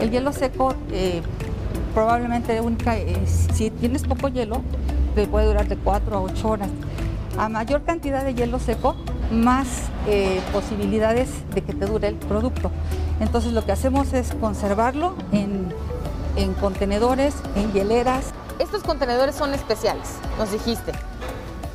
El 0.00 0.10
hielo 0.10 0.32
seco 0.32 0.74
eh, 0.90 1.20
probablemente 1.94 2.58
única, 2.60 2.96
eh, 2.96 3.16
si 3.26 3.70
tienes 3.70 4.04
poco 4.04 4.28
hielo, 4.28 4.62
te 5.14 5.26
puede 5.26 5.46
durar 5.46 5.68
de 5.68 5.76
4 5.76 6.16
a 6.16 6.20
8 6.22 6.48
horas. 6.48 6.68
A 7.38 7.48
mayor 7.48 7.82
cantidad 7.84 8.24
de 8.24 8.34
hielo 8.34 8.58
seco, 8.58 8.94
más 9.30 9.66
eh, 10.06 10.40
posibilidades 10.52 11.28
de 11.54 11.62
que 11.62 11.72
te 11.72 11.86
dure 11.86 12.08
el 12.08 12.16
producto. 12.16 12.70
Entonces 13.20 13.52
lo 13.52 13.64
que 13.64 13.72
hacemos 13.72 14.12
es 14.12 14.32
conservarlo 14.34 15.14
en, 15.32 15.72
en 16.36 16.54
contenedores, 16.54 17.34
en 17.56 17.72
hieleras. 17.72 18.32
Estos 18.58 18.82
contenedores 18.82 19.34
son 19.34 19.54
especiales, 19.54 20.08
nos 20.38 20.52
dijiste. 20.52 20.92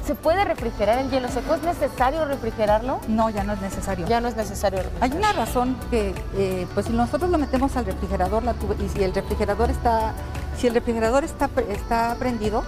¿Se 0.07 0.15
puede 0.15 0.45
refrigerar 0.45 0.99
el 0.99 1.11
hielo 1.11 1.27
seco? 1.27 1.55
¿Es 1.55 1.63
necesario 1.63 2.23
refrigerarlo? 2.23 3.01
No, 3.09 3.29
ya 3.29 3.43
no 3.43 3.51
es 3.51 3.59
necesario. 3.59 4.07
Ya 4.07 4.21
no 4.21 4.29
es 4.29 4.37
necesario 4.37 4.79
Hay 5.01 5.11
una 5.11 5.33
razón 5.33 5.75
que, 5.91 6.15
eh, 6.37 6.65
pues 6.73 6.85
si 6.85 6.93
nosotros 6.93 7.29
lo 7.29 7.37
metemos 7.37 7.75
al 7.75 7.85
refrigerador 7.85 8.41
la 8.43 8.55
y 8.81 8.87
si 8.87 9.03
el 9.03 9.13
refrigerador 9.13 9.69
está, 9.69 10.13
si 10.57 10.67
el 10.67 10.75
refrigerador 10.75 11.25
está, 11.25 11.49
está 11.69 12.15
prendido, 12.17 12.63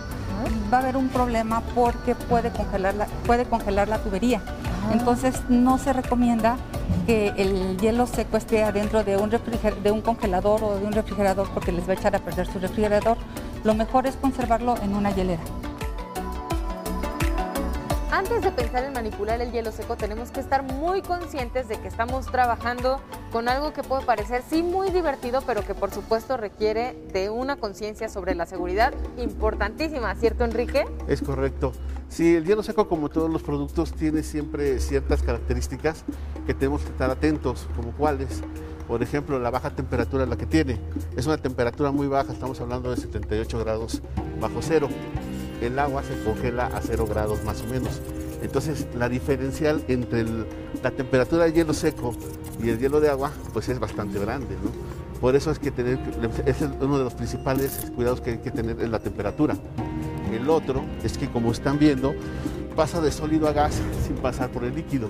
va 0.71 0.77
a 0.77 0.81
haber 0.81 0.97
un 0.97 1.09
problema 1.09 1.61
porque 1.75 2.15
puede 2.15 2.51
congelar 2.51 2.95
la, 2.95 3.05
puede 3.25 3.45
congelar 3.45 3.87
la 3.87 3.99
tubería. 3.99 4.41
Ah. 4.45 4.91
Entonces 4.93 5.41
no 5.49 5.77
se 5.77 5.93
recomienda 5.93 6.57
que 7.05 7.33
el 7.37 7.77
hielo 7.77 8.07
seco 8.07 8.37
esté 8.37 8.63
adentro 8.63 9.03
de 9.03 9.17
un, 9.17 9.29
de 9.29 9.91
un 9.91 10.01
congelador 10.01 10.63
o 10.63 10.75
de 10.75 10.85
un 10.85 10.93
refrigerador 10.93 11.49
porque 11.53 11.71
les 11.71 11.87
va 11.87 11.91
a 11.91 11.95
echar 11.95 12.15
a 12.15 12.19
perder 12.19 12.47
su 12.47 12.59
refrigerador. 12.59 13.17
Lo 13.63 13.73
mejor 13.73 14.07
es 14.07 14.15
conservarlo 14.15 14.75
en 14.81 14.95
una 14.95 15.11
hielera. 15.11 15.41
Antes 18.11 18.41
de 18.41 18.51
pensar 18.51 18.83
en 18.83 18.93
manipular 18.93 19.39
el 19.39 19.51
hielo 19.51 19.71
seco, 19.71 19.95
tenemos 19.95 20.31
que 20.31 20.39
estar 20.39 20.63
muy 20.63 21.03
conscientes 21.03 21.67
de 21.67 21.79
que 21.79 21.87
estamos 21.87 22.25
trabajando 22.25 22.99
con 23.31 23.47
algo 23.47 23.71
que 23.71 23.83
puede 23.83 24.03
parecer 24.03 24.41
sí 24.49 24.63
muy 24.63 24.89
divertido, 24.89 25.43
pero 25.45 25.63
que 25.63 25.75
por 25.75 25.91
supuesto 25.91 26.35
requiere 26.35 26.97
de 27.13 27.29
una 27.29 27.57
conciencia 27.57 28.09
sobre 28.09 28.33
la 28.33 28.47
seguridad 28.47 28.95
importantísima, 29.17 30.15
¿cierto 30.15 30.43
Enrique? 30.43 30.87
Es 31.07 31.21
correcto. 31.21 31.71
Sí, 32.09 32.35
el 32.35 32.45
hielo 32.45 32.63
seco, 32.63 32.89
como 32.89 33.09
todos 33.09 33.29
los 33.29 33.43
productos, 33.43 33.93
tiene 33.93 34.23
siempre 34.23 34.79
ciertas 34.79 35.21
características 35.21 36.03
que 36.47 36.55
tenemos 36.55 36.81
que 36.81 36.89
estar 36.89 37.11
atentos, 37.11 37.67
como 37.75 37.91
cuáles. 37.91 38.41
Por 38.87 39.03
ejemplo, 39.03 39.37
la 39.37 39.51
baja 39.51 39.69
temperatura 39.75 40.25
la 40.25 40.35
que 40.35 40.47
tiene. 40.47 40.81
Es 41.15 41.27
una 41.27 41.37
temperatura 41.37 41.91
muy 41.91 42.07
baja, 42.07 42.33
estamos 42.33 42.59
hablando 42.59 42.89
de 42.89 42.97
78 42.97 43.59
grados 43.59 44.01
bajo 44.41 44.61
cero 44.63 44.89
el 45.61 45.77
agua 45.79 46.03
se 46.03 46.21
congela 46.23 46.67
a 46.67 46.81
0 46.81 47.05
grados 47.07 47.43
más 47.43 47.61
o 47.61 47.67
menos. 47.67 48.01
Entonces 48.41 48.87
la 48.95 49.09
diferencial 49.09 49.83
entre 49.87 50.25
la 50.81 50.91
temperatura 50.91 51.43
del 51.45 51.53
hielo 51.53 51.73
seco 51.73 52.13
y 52.63 52.69
el 52.69 52.79
hielo 52.79 52.99
de 53.01 53.09
agua 53.09 53.31
pues 53.53 53.69
es 53.69 53.79
bastante 53.79 54.19
grande. 54.19 54.55
Por 55.19 55.35
eso 55.35 55.51
es 55.51 55.59
que 55.59 55.71
tener, 55.71 55.99
es 56.45 56.61
uno 56.79 56.97
de 56.97 57.03
los 57.03 57.13
principales 57.13 57.91
cuidados 57.95 58.21
que 58.21 58.31
hay 58.31 58.37
que 58.37 58.51
tener 58.51 58.79
en 58.81 58.91
la 58.91 58.99
temperatura. 58.99 59.57
El 60.31 60.49
otro 60.49 60.85
es 61.03 61.17
que 61.17 61.29
como 61.29 61.51
están 61.51 61.79
viendo 61.79 62.13
pasa 62.75 63.01
de 63.01 63.11
sólido 63.11 63.47
a 63.47 63.51
gas 63.51 63.81
sin 64.05 64.15
pasar 64.17 64.49
por 64.49 64.63
el 64.63 64.75
líquido 64.75 65.09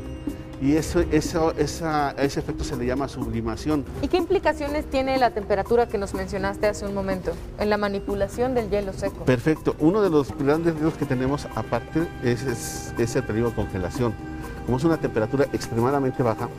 y 0.62 0.76
eso, 0.76 1.00
eso, 1.12 1.54
esa, 1.58 2.12
ese 2.12 2.40
efecto 2.42 2.64
se 2.64 2.76
le 2.76 2.86
llama 2.86 3.08
sublimación. 3.08 3.86
¿Y 4.02 4.08
qué 4.08 4.18
implicaciones 4.18 4.86
tiene 4.90 5.18
la 5.18 5.32
temperatura 5.32 5.88
que 5.88 5.98
nos 5.98 6.14
mencionaste 6.14 6.68
hace 6.68 6.86
un 6.86 6.94
momento 6.94 7.32
en 7.60 7.70
la 7.70 7.78
manipulación 7.78 8.54
del 8.54 8.70
hielo 8.70 8.92
seco? 8.94 9.24
Perfecto. 9.26 9.76
Uno 9.80 10.02
de 10.02 10.10
los 10.10 10.36
grandes 10.38 10.74
riesgos 10.74 10.96
que 10.96 11.06
tenemos 11.06 11.48
aparte 11.56 12.06
es, 12.24 12.44
es, 12.98 13.16
el 13.16 13.24
peligro 13.24 13.50
de 13.50 13.56
congelación. 13.56 14.14
Como 14.66 14.78
es 14.78 14.84
una 14.84 14.98
temperatura 14.98 15.46
extremadamente 15.54 16.24
baja, 16.24 16.50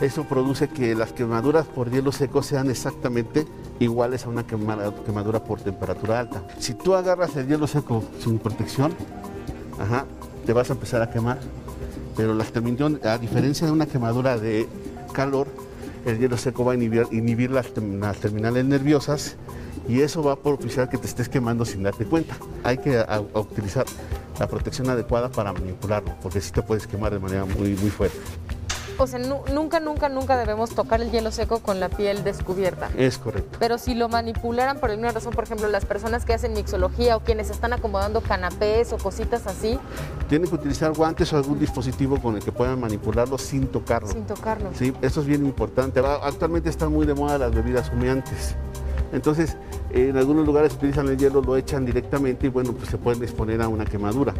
eso 0.00 0.24
produce 0.24 0.68
que 0.68 0.94
las 0.94 1.12
quemaduras 1.12 1.66
por 1.66 1.90
hielo 1.90 2.12
seco 2.12 2.42
sean 2.42 2.70
exactamente 2.70 3.46
iguales 3.80 4.24
a 4.24 4.30
una 4.30 4.46
quemadura 4.46 5.44
por 5.44 5.60
temperatura 5.60 6.20
alta. 6.20 6.42
Si 6.58 6.72
tú 6.72 6.94
agarras 6.94 7.36
el 7.36 7.46
hielo 7.46 7.66
seco 7.66 8.02
sin 8.18 8.38
protección, 8.38 8.94
te 10.46 10.52
vas 10.54 10.70
a 10.70 10.72
empezar 10.72 11.02
a 11.02 11.10
quemar 11.10 11.38
pero 12.20 12.34
la 12.34 12.44
a 13.10 13.16
diferencia 13.16 13.66
de 13.66 13.72
una 13.72 13.86
quemadura 13.86 14.36
de 14.36 14.68
calor, 15.14 15.46
el 16.04 16.18
hielo 16.18 16.36
seco 16.36 16.66
va 16.66 16.72
a 16.72 16.74
inhibir, 16.74 17.50
las, 17.50 17.68
terminales 18.20 18.62
nerviosas 18.66 19.36
y 19.88 20.02
eso 20.02 20.22
va 20.22 20.32
a 20.32 20.36
propiciar 20.36 20.90
que 20.90 20.98
te 20.98 21.06
estés 21.06 21.30
quemando 21.30 21.64
sin 21.64 21.82
darte 21.82 22.04
cuenta. 22.04 22.36
Hay 22.62 22.76
que 22.76 23.02
utilizar 23.32 23.86
la 24.38 24.46
protección 24.48 24.90
adecuada 24.90 25.30
para 25.30 25.54
manipularlo, 25.54 26.12
porque 26.22 26.42
si 26.42 26.52
te 26.52 26.60
puedes 26.60 26.86
quemar 26.86 27.10
de 27.10 27.20
manera 27.20 27.46
muy, 27.46 27.70
muy 27.70 27.88
fuerte 27.88 28.18
o 29.02 29.06
sea, 29.06 29.18
nunca, 29.18 29.80
nunca, 29.80 30.08
nunca 30.08 30.36
debemos 30.36 30.70
tocar 30.70 31.00
el 31.00 31.10
hielo 31.10 31.30
seco 31.30 31.60
con 31.60 31.80
la 31.80 31.88
piel 31.88 32.22
descubierta. 32.22 32.90
Es 32.96 33.18
correcto. 33.18 33.56
Pero 33.58 33.78
si 33.78 33.94
lo 33.94 34.08
manipularan 34.08 34.78
por 34.78 34.90
alguna 34.90 35.10
razón, 35.10 35.32
por 35.32 35.44
ejemplo, 35.44 35.68
las 35.68 35.86
personas 35.86 36.24
que 36.24 36.34
hacen 36.34 36.52
mixología 36.52 37.16
o 37.16 37.20
quienes 37.20 37.50
están 37.50 37.72
acomodando 37.72 38.20
canapés 38.20 38.92
o 38.92 38.98
cositas 38.98 39.46
así. 39.46 39.78
Tienen 40.28 40.48
que 40.48 40.54
utilizar 40.54 40.92
guantes 40.92 41.32
o 41.32 41.36
algún 41.36 41.58
dispositivo 41.58 42.20
con 42.20 42.36
el 42.36 42.42
que 42.42 42.52
puedan 42.52 42.78
manipularlo 42.78 43.38
sin 43.38 43.68
tocarlo. 43.68 44.08
Sin 44.08 44.26
tocarlo. 44.26 44.70
Sí, 44.74 44.92
eso 45.00 45.20
es 45.20 45.26
bien 45.26 45.46
importante. 45.46 46.00
Actualmente 46.00 46.68
están 46.68 46.92
muy 46.92 47.06
de 47.06 47.14
moda 47.14 47.38
las 47.38 47.54
bebidas 47.54 47.90
humeantes. 47.90 48.54
Entonces, 49.12 49.56
en 49.90 50.16
algunos 50.16 50.46
lugares 50.46 50.74
utilizan 50.74 51.08
el 51.08 51.16
hielo, 51.16 51.40
lo 51.40 51.56
echan 51.56 51.84
directamente 51.84 52.46
y 52.46 52.50
bueno, 52.50 52.72
pues 52.72 52.90
se 52.90 52.98
pueden 52.98 53.22
exponer 53.22 53.60
a 53.60 53.68
una 53.68 53.84
quemadura. 53.84 54.34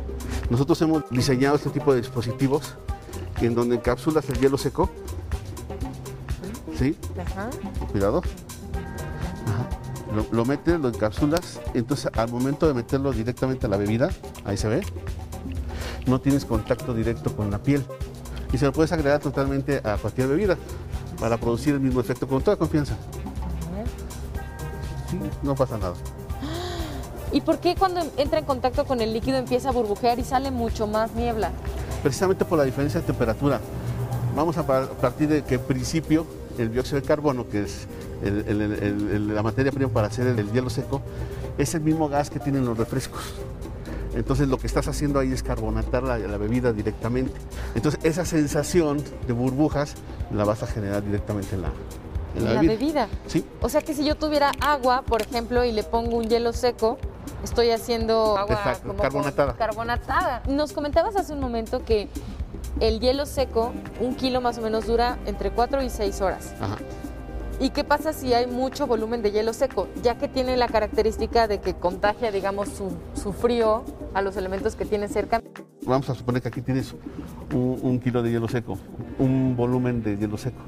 Nosotros 0.49 0.81
hemos 0.83 1.09
diseñado 1.11 1.57
este 1.57 1.71
tipo 1.71 1.93
de 1.93 2.01
dispositivos 2.03 2.77
en 3.47 3.55
donde 3.55 3.77
encapsulas 3.77 4.29
el 4.29 4.39
hielo 4.39 4.59
seco. 4.59 4.91
¿Sí? 6.79 6.97
Ajá. 7.19 7.51
Cuidado. 7.91 8.23
Lo, 10.33 10.45
metes, 10.45 10.81
lo 10.81 10.89
encapsulas, 10.89 11.61
entonces 11.73 12.11
al 12.17 12.31
momento 12.31 12.67
de 12.67 12.75
meterlo 12.75 13.13
directamente 13.13 13.67
a 13.67 13.69
la 13.69 13.77
bebida, 13.77 14.11
ahí 14.45 14.57
se 14.57 14.67
ve, 14.67 14.83
no 16.07 16.21
tienes 16.21 16.45
contacto 16.45 16.95
directo 16.95 17.37
con 17.37 17.51
la 17.51 17.63
piel. 17.63 17.85
Y 18.53 18.59
se 18.59 18.65
lo 18.65 18.73
puedes 18.73 18.91
agregar 18.91 19.21
totalmente 19.21 19.81
a 19.85 19.97
cualquier 19.97 20.27
bebida 20.27 20.57
para 21.21 21.37
producir 21.37 21.75
el 21.75 21.81
mismo 21.81 22.01
efecto 22.01 22.27
con 22.27 22.43
toda 22.43 22.57
confianza. 22.57 22.97
Sí, 25.09 25.19
no 25.43 25.55
pasa 25.55 25.79
nada. 25.79 25.95
¿Y 27.33 27.43
por 27.43 27.59
qué 27.59 27.77
cuando 27.77 28.01
entra 28.17 28.41
en 28.41 28.45
contacto 28.45 28.85
con 28.87 29.01
el 29.01 29.13
líquido 29.13 29.37
empieza 29.37 29.69
a 29.69 29.73
burbujear 29.73 30.19
y 30.19 30.25
sale 30.25 30.51
mucho 30.51 30.89
más 30.89 31.15
niebla? 31.15 31.53
Precisamente 32.03 32.45
por 32.45 32.59
la 32.59 32.65
diferencia 32.65 33.01
de 33.01 33.07
temperatura. 33.07 33.61
Vamos 34.35 34.57
a 34.59 34.67
partir 34.67 35.29
de 35.29 35.43
que 35.43 35.57
en 35.57 35.63
principio 35.63 36.27
el 36.59 36.73
dióxido 36.73 37.01
de 37.01 37.07
carbono, 37.07 37.49
que 37.49 37.63
es 37.63 37.87
la 38.23 39.43
materia 39.43 39.73
prima 39.73 39.91
para 39.91 40.09
hacer 40.09 40.27
el, 40.27 40.53
hielo 40.53 40.71
seco, 40.71 41.01
es 41.59 41.75
el 41.75 41.81
mismo 41.81 42.09
gas 42.09 42.31
que 42.31 42.39
tienen 42.39 42.65
los 42.65 42.77
refrescos. 42.77 43.23
Entonces 44.15 44.49
lo 44.49 44.59
que 44.59 44.67
estás 44.67 44.89
haciendo 44.89 45.21
ahí 45.21 45.33
es 45.33 45.43
carbonatar 45.43 46.03
la, 46.03 46.17
bebida 46.37 46.73
directamente. 46.73 47.35
Entonces 47.75 48.01
esa 48.05 48.25
sensación 48.25 49.03
de 49.27 49.33
burbujas 49.33 49.95
la 50.33 50.45
vas 50.45 50.63
a 50.63 50.67
generar 50.67 51.05
directamente 51.05 51.55
en 51.55 51.63
la, 51.63 52.55
la, 52.55 52.61
bebida. 52.61 53.09
Sí. 53.27 53.45
O 53.61 53.69
sea 53.69 53.83
que 53.83 53.95
si 53.95 54.05
yo 54.05 54.17
tuviera 54.17 54.53
agua, 54.61 55.03
por 55.03 55.23
ejemplo, 55.23 55.65
y 55.65 55.73
le 55.73 55.83
pongo 55.83 56.17
un 56.17 56.29
hielo 56.29 56.53
seco, 56.53 56.99
estoy 57.43 57.71
haciendo 57.71 58.37
agua 58.37 58.79
como 58.83 58.97
carbonatada. 58.97 59.55
carbonatada. 59.55 60.43
Nos 60.49 60.73
comentabas 60.73 61.17
hace 61.17 61.33
un 61.33 61.41
momento 61.41 61.85
que 61.85 62.09
el 62.81 63.01
hielo 63.01 63.27
seco, 63.27 63.73
un 64.01 64.15
kilo 64.15 64.41
más 64.41 64.59
o 64.59 64.63
menos, 64.63 64.87
dura 64.87 65.19
entre 65.27 65.51
4 65.51 65.83
y 65.83 65.91
6 65.91 66.21
horas. 66.21 66.55
Ajá. 66.61 66.77
¿Y 67.61 67.71
qué 67.71 67.85
pasa 67.85 68.15
si 68.15 68.33
hay 68.33 68.47
mucho 68.47 68.87
volumen 68.87 69.21
de 69.21 69.33
hielo 69.33 69.53
seco? 69.53 69.87
Ya 70.03 70.17
que 70.17 70.29
tiene 70.29 70.57
la 70.57 70.67
característica 70.67 71.47
de 71.47 71.61
que 71.61 71.75
contagia, 71.75 72.33
digamos, 72.33 72.71
su, 72.71 73.33
frío 73.35 73.85
a 74.15 74.23
los 74.23 74.39
elementos 74.39 74.77
que 74.77 74.87
tiene 74.87 75.09
cerca. 75.09 75.43
Vamos 75.83 76.09
a 76.09 76.15
suponer 76.15 76.41
que 76.41 76.49
aquí 76.49 76.63
tienes 76.63 76.95
un 77.53 78.01
kilo 78.01 78.23
de 78.23 78.31
hielo 78.31 78.49
seco, 78.49 78.79
un 79.19 79.57
volumen 79.57 80.03
de 80.03 80.17
hielo 80.17 80.39
seco. 80.39 80.63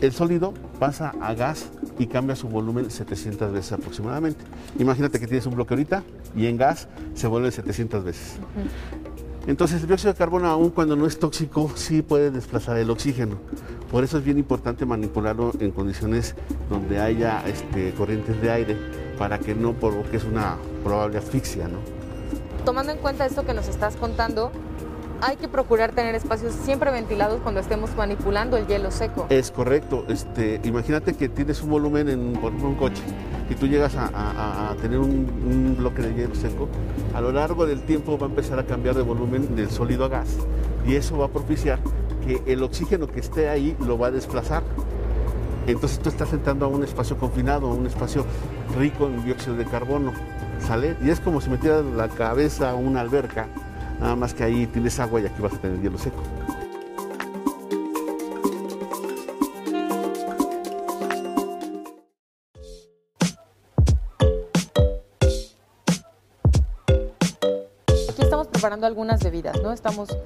El 0.00 0.12
sólido 0.12 0.54
pasa 0.80 1.14
a 1.20 1.34
gas 1.34 1.68
y 1.98 2.08
cambia 2.08 2.34
su 2.34 2.48
volumen 2.48 2.90
700 2.90 3.52
veces 3.52 3.72
aproximadamente. 3.72 4.44
Imagínate 4.78 5.18
que 5.18 5.26
tienes 5.26 5.46
un 5.46 5.54
bloque 5.54 5.74
ahorita 5.74 6.02
y 6.36 6.46
en 6.46 6.56
gas 6.56 6.88
se 7.14 7.26
vuelve 7.26 7.50
700 7.50 8.04
veces. 8.04 8.38
Entonces 9.46 9.80
el 9.80 9.88
dióxido 9.88 10.12
de 10.12 10.18
carbono, 10.18 10.48
aun 10.48 10.70
cuando 10.70 10.96
no 10.96 11.06
es 11.06 11.18
tóxico, 11.18 11.70
sí 11.74 12.02
puede 12.02 12.30
desplazar 12.30 12.76
el 12.76 12.90
oxígeno. 12.90 13.36
Por 13.90 14.04
eso 14.04 14.18
es 14.18 14.24
bien 14.24 14.38
importante 14.38 14.86
manipularlo 14.86 15.52
en 15.58 15.70
condiciones 15.72 16.34
donde 16.68 17.00
haya 17.00 17.42
este, 17.46 17.92
corrientes 17.94 18.40
de 18.40 18.50
aire 18.50 18.76
para 19.18 19.38
que 19.38 19.54
no 19.54 19.72
provoque 19.72 20.18
una 20.30 20.56
probable 20.84 21.18
asfixia. 21.18 21.68
¿no? 21.68 21.78
Tomando 22.64 22.92
en 22.92 22.98
cuenta 22.98 23.26
esto 23.26 23.44
que 23.44 23.54
nos 23.54 23.66
estás 23.68 23.96
contando, 23.96 24.52
hay 25.22 25.36
que 25.36 25.48
procurar 25.48 25.92
tener 25.92 26.14
espacios 26.14 26.54
siempre 26.54 26.90
ventilados 26.90 27.40
cuando 27.42 27.60
estemos 27.60 27.94
manipulando 27.96 28.56
el 28.56 28.66
hielo 28.66 28.90
seco. 28.90 29.26
Es 29.30 29.50
correcto. 29.50 30.04
Este, 30.08 30.60
imagínate 30.64 31.14
que 31.14 31.28
tienes 31.28 31.62
un 31.62 31.70
volumen 31.70 32.08
en 32.08 32.20
un 32.20 32.74
coche 32.76 33.02
y 33.50 33.54
tú 33.56 33.66
llegas 33.66 33.96
a, 33.96 34.74
tener 34.80 34.98
un, 34.98 35.76
bloque 35.76 36.02
de 36.02 36.14
hielo 36.14 36.34
seco. 36.34 36.68
A 37.12 37.20
lo 37.20 37.32
largo 37.32 37.66
del 37.66 37.82
tiempo 37.82 38.16
va 38.16 38.26
a 38.26 38.30
empezar 38.30 38.58
a 38.58 38.64
cambiar 38.64 38.94
de 38.94 39.02
volumen 39.02 39.56
del 39.56 39.70
sólido 39.70 40.04
a 40.04 40.08
gas 40.08 40.38
y 40.86 40.94
eso 40.94 41.18
va 41.18 41.26
a 41.26 41.28
propiciar 41.28 41.80
que 42.24 42.40
el 42.46 42.62
oxígeno 42.62 43.08
que 43.08 43.20
esté 43.20 43.48
ahí 43.48 43.76
lo 43.84 43.98
va 43.98 44.06
a 44.06 44.10
desplazar. 44.12 44.62
Entonces 45.66 45.98
tú 45.98 46.08
estás 46.08 46.32
entrando 46.32 46.64
a 46.64 46.68
un 46.68 46.84
espacio 46.84 47.16
confinado, 47.16 47.70
a 47.70 47.74
un 47.74 47.86
espacio 47.86 48.24
rico 48.78 49.06
en 49.06 49.24
dióxido 49.24 49.56
de 49.56 49.64
carbono, 49.64 50.12
¿sale? 50.60 50.96
Y 51.02 51.10
es 51.10 51.18
como 51.20 51.40
si 51.40 51.50
metieras 51.50 51.84
la 51.84 52.08
cabeza 52.08 52.70
a 52.70 52.74
una 52.74 53.00
alberca, 53.00 53.48
nada 54.00 54.14
más 54.14 54.32
que 54.32 54.44
ahí 54.44 54.66
tienes 54.68 54.98
agua 55.00 55.20
y 55.20 55.26
aquí 55.26 55.42
vas 55.42 55.54
a 55.54 55.58
tener 55.58 55.80
hielo 55.82 55.98
seco. 55.98 56.22
Algunas 68.86 69.22
bebidas, 69.22 69.60
¿no? 69.62 69.72
Estamos 69.72 70.16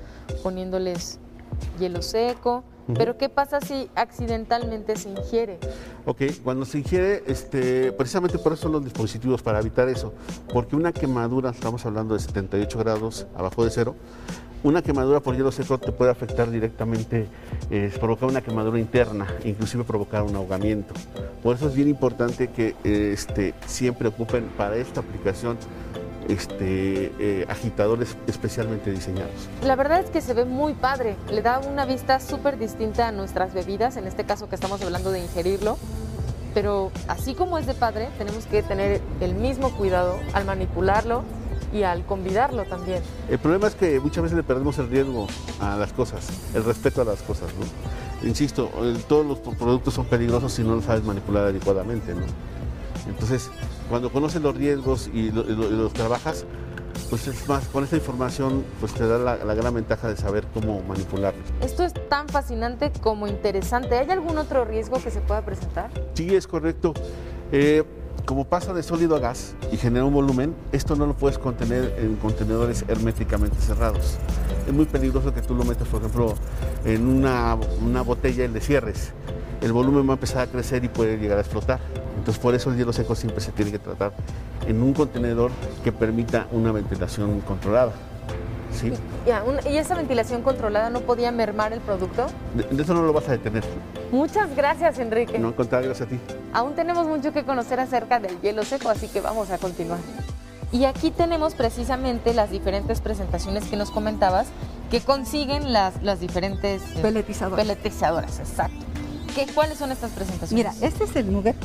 poniéndoles 0.42 1.18
hielo 1.78 2.02
seco, 2.02 2.64
pero 2.94 3.16
¿qué 3.16 3.28
pasa 3.28 3.60
si 3.60 3.88
accidentalmente 3.94 4.96
se 4.96 5.08
ingiere? 5.10 5.58
Ok, 6.04 6.22
cuando 6.42 6.64
se 6.64 6.78
ingiere, 6.78 7.22
este, 7.26 7.92
precisamente 7.92 8.38
por 8.38 8.52
eso 8.52 8.62
son 8.62 8.72
los 8.72 8.84
dispositivos, 8.84 9.42
para 9.42 9.60
evitar 9.60 9.88
eso. 9.88 10.12
Porque 10.52 10.76
una 10.76 10.92
quemadura, 10.92 11.50
estamos 11.50 11.86
hablando 11.86 12.14
de 12.14 12.20
78 12.20 12.78
grados 12.78 13.26
abajo 13.36 13.64
de 13.64 13.70
cero, 13.70 13.94
una 14.64 14.80
quemadura 14.80 15.20
por 15.20 15.36
hielo 15.36 15.52
seco 15.52 15.78
te 15.78 15.92
puede 15.92 16.10
afectar 16.10 16.50
directamente, 16.50 17.26
eh, 17.70 17.92
provocar 18.00 18.30
una 18.30 18.40
quemadura 18.40 18.78
interna, 18.78 19.26
inclusive 19.44 19.84
provocar 19.84 20.22
un 20.22 20.34
ahogamiento. 20.36 20.94
Por 21.42 21.56
eso 21.56 21.68
es 21.68 21.74
bien 21.74 21.88
importante 21.88 22.48
que 22.48 22.74
eh, 22.82 23.10
este, 23.12 23.52
siempre 23.66 24.08
ocupen 24.08 24.48
para 24.56 24.76
esta 24.76 25.00
aplicación 25.00 25.58
este, 26.28 27.12
eh, 27.18 27.46
agitadores 27.48 28.16
especialmente 28.26 28.90
diseñados. 28.90 29.32
La 29.62 29.76
verdad 29.76 30.00
es 30.00 30.10
que 30.10 30.20
se 30.20 30.34
ve 30.34 30.44
muy 30.44 30.74
padre, 30.74 31.16
le 31.30 31.42
da 31.42 31.60
una 31.60 31.84
vista 31.84 32.20
súper 32.20 32.58
distinta 32.58 33.08
a 33.08 33.12
nuestras 33.12 33.54
bebidas, 33.54 33.96
en 33.96 34.06
este 34.06 34.24
caso 34.24 34.48
que 34.48 34.54
estamos 34.54 34.82
hablando 34.82 35.10
de 35.10 35.20
ingerirlo, 35.20 35.78
pero 36.54 36.92
así 37.08 37.34
como 37.34 37.58
es 37.58 37.66
de 37.66 37.74
padre, 37.74 38.08
tenemos 38.16 38.46
que 38.46 38.62
tener 38.62 39.00
el 39.20 39.34
mismo 39.34 39.70
cuidado 39.76 40.18
al 40.32 40.44
manipularlo 40.44 41.24
y 41.72 41.82
al 41.82 42.06
convidarlo 42.06 42.64
también. 42.64 43.02
El 43.28 43.38
problema 43.38 43.66
es 43.66 43.74
que 43.74 43.98
muchas 43.98 44.22
veces 44.22 44.36
le 44.36 44.44
perdemos 44.44 44.78
el 44.78 44.88
riesgo 44.88 45.26
a 45.60 45.76
las 45.76 45.92
cosas, 45.92 46.28
el 46.54 46.64
respeto 46.64 47.02
a 47.02 47.04
las 47.04 47.20
cosas, 47.22 47.48
¿no? 47.58 48.28
Insisto, 48.28 48.70
todos 49.08 49.26
los 49.26 49.38
productos 49.40 49.92
son 49.92 50.06
peligrosos 50.06 50.52
si 50.52 50.62
no 50.62 50.76
los 50.76 50.84
sabes 50.84 51.04
manipular 51.04 51.44
adecuadamente, 51.44 52.14
¿no? 52.14 52.22
Entonces, 53.08 53.50
cuando 53.88 54.10
conoces 54.10 54.40
los 54.42 54.54
riesgos 54.56 55.10
y, 55.12 55.30
lo- 55.30 55.42
y 55.42 55.54
lo- 55.54 55.66
y 55.68 55.76
los 55.76 55.92
trabajas, 55.92 56.44
pues 57.10 57.26
es 57.28 57.48
más, 57.48 57.66
con 57.68 57.84
esta 57.84 57.96
información, 57.96 58.64
pues 58.80 58.92
te 58.94 59.06
da 59.06 59.18
la, 59.18 59.36
la 59.44 59.54
gran 59.54 59.74
ventaja 59.74 60.08
de 60.08 60.16
saber 60.16 60.46
cómo 60.54 60.80
manipularlos. 60.88 61.44
Esto 61.60 61.82
es 61.84 61.92
tan 62.08 62.28
fascinante 62.28 62.90
como 63.02 63.26
interesante. 63.26 63.98
¿Hay 63.98 64.10
algún 64.10 64.38
otro 64.38 64.64
riesgo 64.64 64.96
que 65.02 65.10
se 65.10 65.20
pueda 65.20 65.44
presentar? 65.44 65.90
Sí, 66.14 66.34
es 66.34 66.46
correcto. 66.46 66.94
Eh, 67.52 67.84
como 68.24 68.44
pasa 68.46 68.72
de 68.72 68.82
sólido 68.82 69.16
a 69.16 69.18
gas 69.18 69.54
y 69.70 69.76
genera 69.76 70.04
un 70.06 70.14
volumen, 70.14 70.54
esto 70.72 70.96
no 70.96 71.04
lo 71.06 71.14
puedes 71.14 71.38
contener 71.38 71.94
en 71.98 72.16
contenedores 72.16 72.84
herméticamente 72.88 73.56
cerrados. 73.58 74.16
Es 74.66 74.72
muy 74.72 74.86
peligroso 74.86 75.34
que 75.34 75.42
tú 75.42 75.54
lo 75.54 75.64
metas, 75.64 75.86
por 75.88 76.00
ejemplo, 76.00 76.34
en 76.86 77.06
una, 77.06 77.58
una 77.84 78.00
botella 78.00 78.44
y 78.44 78.48
le 78.48 78.60
cierres. 78.60 79.12
El 79.60 79.72
volumen 79.74 80.06
va 80.06 80.12
a 80.12 80.14
empezar 80.14 80.42
a 80.42 80.46
crecer 80.46 80.84
y 80.84 80.88
puede 80.88 81.18
llegar 81.18 81.36
a 81.36 81.42
explotar. 81.42 81.80
Entonces, 82.24 82.42
por 82.42 82.54
eso 82.54 82.70
el 82.70 82.78
hielo 82.78 82.90
seco 82.94 83.14
siempre 83.14 83.42
se 83.42 83.52
tiene 83.52 83.70
que 83.70 83.78
tratar 83.78 84.14
en 84.66 84.80
un 84.82 84.94
contenedor 84.94 85.50
que 85.84 85.92
permita 85.92 86.46
una 86.52 86.72
ventilación 86.72 87.42
controlada. 87.42 87.92
¿sí? 88.74 88.94
Y, 89.26 89.30
aún- 89.30 89.58
¿y 89.70 89.76
esa 89.76 89.94
ventilación 89.94 90.40
controlada 90.40 90.88
no 90.88 91.00
podía 91.02 91.30
mermar 91.32 91.74
el 91.74 91.80
producto? 91.80 92.24
De, 92.54 92.62
de 92.74 92.82
eso 92.82 92.94
no 92.94 93.02
lo 93.02 93.12
vas 93.12 93.28
a 93.28 93.32
detener. 93.32 93.62
Muchas 94.10 94.56
gracias, 94.56 94.98
Enrique. 95.00 95.38
No, 95.38 95.54
contrario, 95.54 95.88
gracias 95.90 96.08
a 96.08 96.10
ti. 96.10 96.18
Aún 96.54 96.74
tenemos 96.74 97.06
mucho 97.06 97.30
que 97.34 97.44
conocer 97.44 97.78
acerca 97.78 98.18
del 98.20 98.40
hielo 98.40 98.62
seco, 98.64 98.88
así 98.88 99.06
que 99.08 99.20
vamos 99.20 99.50
a 99.50 99.58
continuar. 99.58 99.98
Y 100.72 100.86
aquí 100.86 101.10
tenemos 101.10 101.54
precisamente 101.54 102.32
las 102.32 102.50
diferentes 102.50 103.02
presentaciones 103.02 103.64
que 103.66 103.76
nos 103.76 103.90
comentabas 103.90 104.46
que 104.90 105.02
consiguen 105.02 105.74
las, 105.74 106.02
las 106.02 106.20
diferentes 106.20 106.80
eh, 106.96 107.00
Peletizadoras. 107.02 107.66
peletizadoras, 107.66 108.38
exacto. 108.40 108.78
¿Qué, 109.34 109.46
¿Cuáles 109.52 109.78
son 109.78 109.90
estas 109.90 110.12
presentaciones? 110.12 110.52
Mira, 110.52 110.72
este 110.86 111.04
es 111.04 111.16
el 111.16 111.32
nugget, 111.32 111.56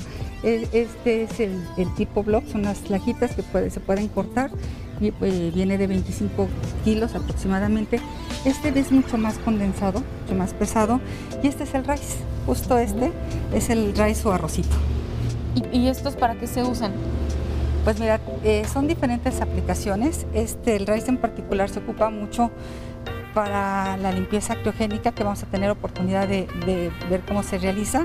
este 0.43 1.23
es 1.23 1.39
el, 1.39 1.51
el 1.77 1.93
tipo 1.95 2.23
block, 2.23 2.45
son 2.47 2.63
las 2.63 2.89
lajitas 2.89 3.35
que 3.35 3.43
puede- 3.43 3.69
se 3.69 3.79
pueden 3.79 4.07
cortar, 4.07 4.51
y, 5.01 5.07
eh, 5.21 5.51
viene 5.53 5.77
de 5.77 5.87
25 5.87 6.47
kilos 6.83 7.15
aproximadamente. 7.15 7.99
Este 8.45 8.77
es 8.77 8.91
mucho 8.91 9.17
más 9.17 9.37
condensado, 9.39 10.03
mucho 10.23 10.35
más 10.37 10.53
pesado, 10.53 10.99
y 11.43 11.47
este 11.47 11.63
es 11.63 11.73
el 11.73 11.85
rice, 11.85 12.17
justo 12.45 12.77
este 12.77 13.11
es 13.53 13.69
el 13.69 13.93
rice 13.95 14.27
o 14.27 14.31
arrocito. 14.31 14.75
¿Y, 15.73 15.77
y 15.79 15.87
estos 15.87 16.15
para 16.15 16.35
qué 16.35 16.47
se 16.47 16.63
usan? 16.63 16.91
Pues 17.83 17.99
mira, 17.99 18.19
eh, 18.43 18.63
son 18.71 18.87
diferentes 18.87 19.39
aplicaciones. 19.41 20.25
Este, 20.33 20.75
el 20.75 20.85
rice 20.85 21.09
en 21.09 21.17
particular 21.17 21.69
se 21.69 21.79
ocupa 21.79 22.09
mucho 22.09 22.51
para 23.33 23.95
la 23.97 24.11
limpieza 24.11 24.55
criogénica, 24.55 25.11
que 25.11 25.23
vamos 25.23 25.41
a 25.43 25.45
tener 25.45 25.69
oportunidad 25.71 26.27
de, 26.27 26.47
de 26.65 26.91
ver 27.09 27.21
cómo 27.21 27.41
se 27.41 27.57
realiza. 27.57 28.03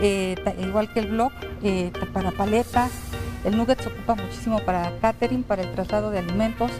Eh, 0.00 0.34
igual 0.60 0.92
que 0.92 1.00
el 1.00 1.06
block, 1.08 1.32
eh, 1.62 1.90
ta- 1.92 2.06
para 2.12 2.30
paletas. 2.32 2.90
El 3.44 3.56
nugget 3.56 3.80
se 3.80 3.88
ocupa 3.88 4.14
muchísimo 4.14 4.58
para 4.60 4.90
catering, 5.00 5.42
para 5.42 5.62
el 5.62 5.70
traslado 5.72 6.10
de 6.10 6.18
alimentos, 6.20 6.70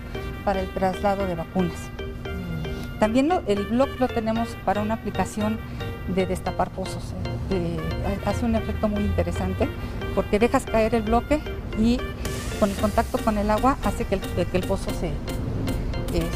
para 0.45 0.61
el 0.61 0.69
traslado 0.73 1.27
de 1.27 1.35
vacunas. 1.35 1.77
También 2.99 3.31
el 3.47 3.67
block 3.67 3.99
lo 4.01 4.09
tenemos 4.09 4.49
para 4.65 4.81
una 4.81 4.95
aplicación 4.95 5.59
de 6.09 6.27
destapar 6.27 6.71
pozos. 6.71 7.13
eh, 7.51 7.77
ha- 8.25 8.31
hace 8.31 8.47
un 8.47 8.57
efecto 8.57 8.89
muy 8.89 9.03
interesante 9.05 9.69
porque 10.15 10.39
dejas 10.39 10.65
caer 10.65 10.95
el 10.95 11.03
bloque 11.03 11.41
y 11.79 11.99
con 12.59 12.71
el 12.71 12.77
contacto 12.77 13.19
con 13.19 13.37
el 13.37 13.51
agua 13.51 13.77
hace 13.85 14.07
que 14.07 14.15
el, 14.15 14.21
que 14.23 14.57
el 14.57 14.67
pozo 14.67 14.91
se, 14.99 15.11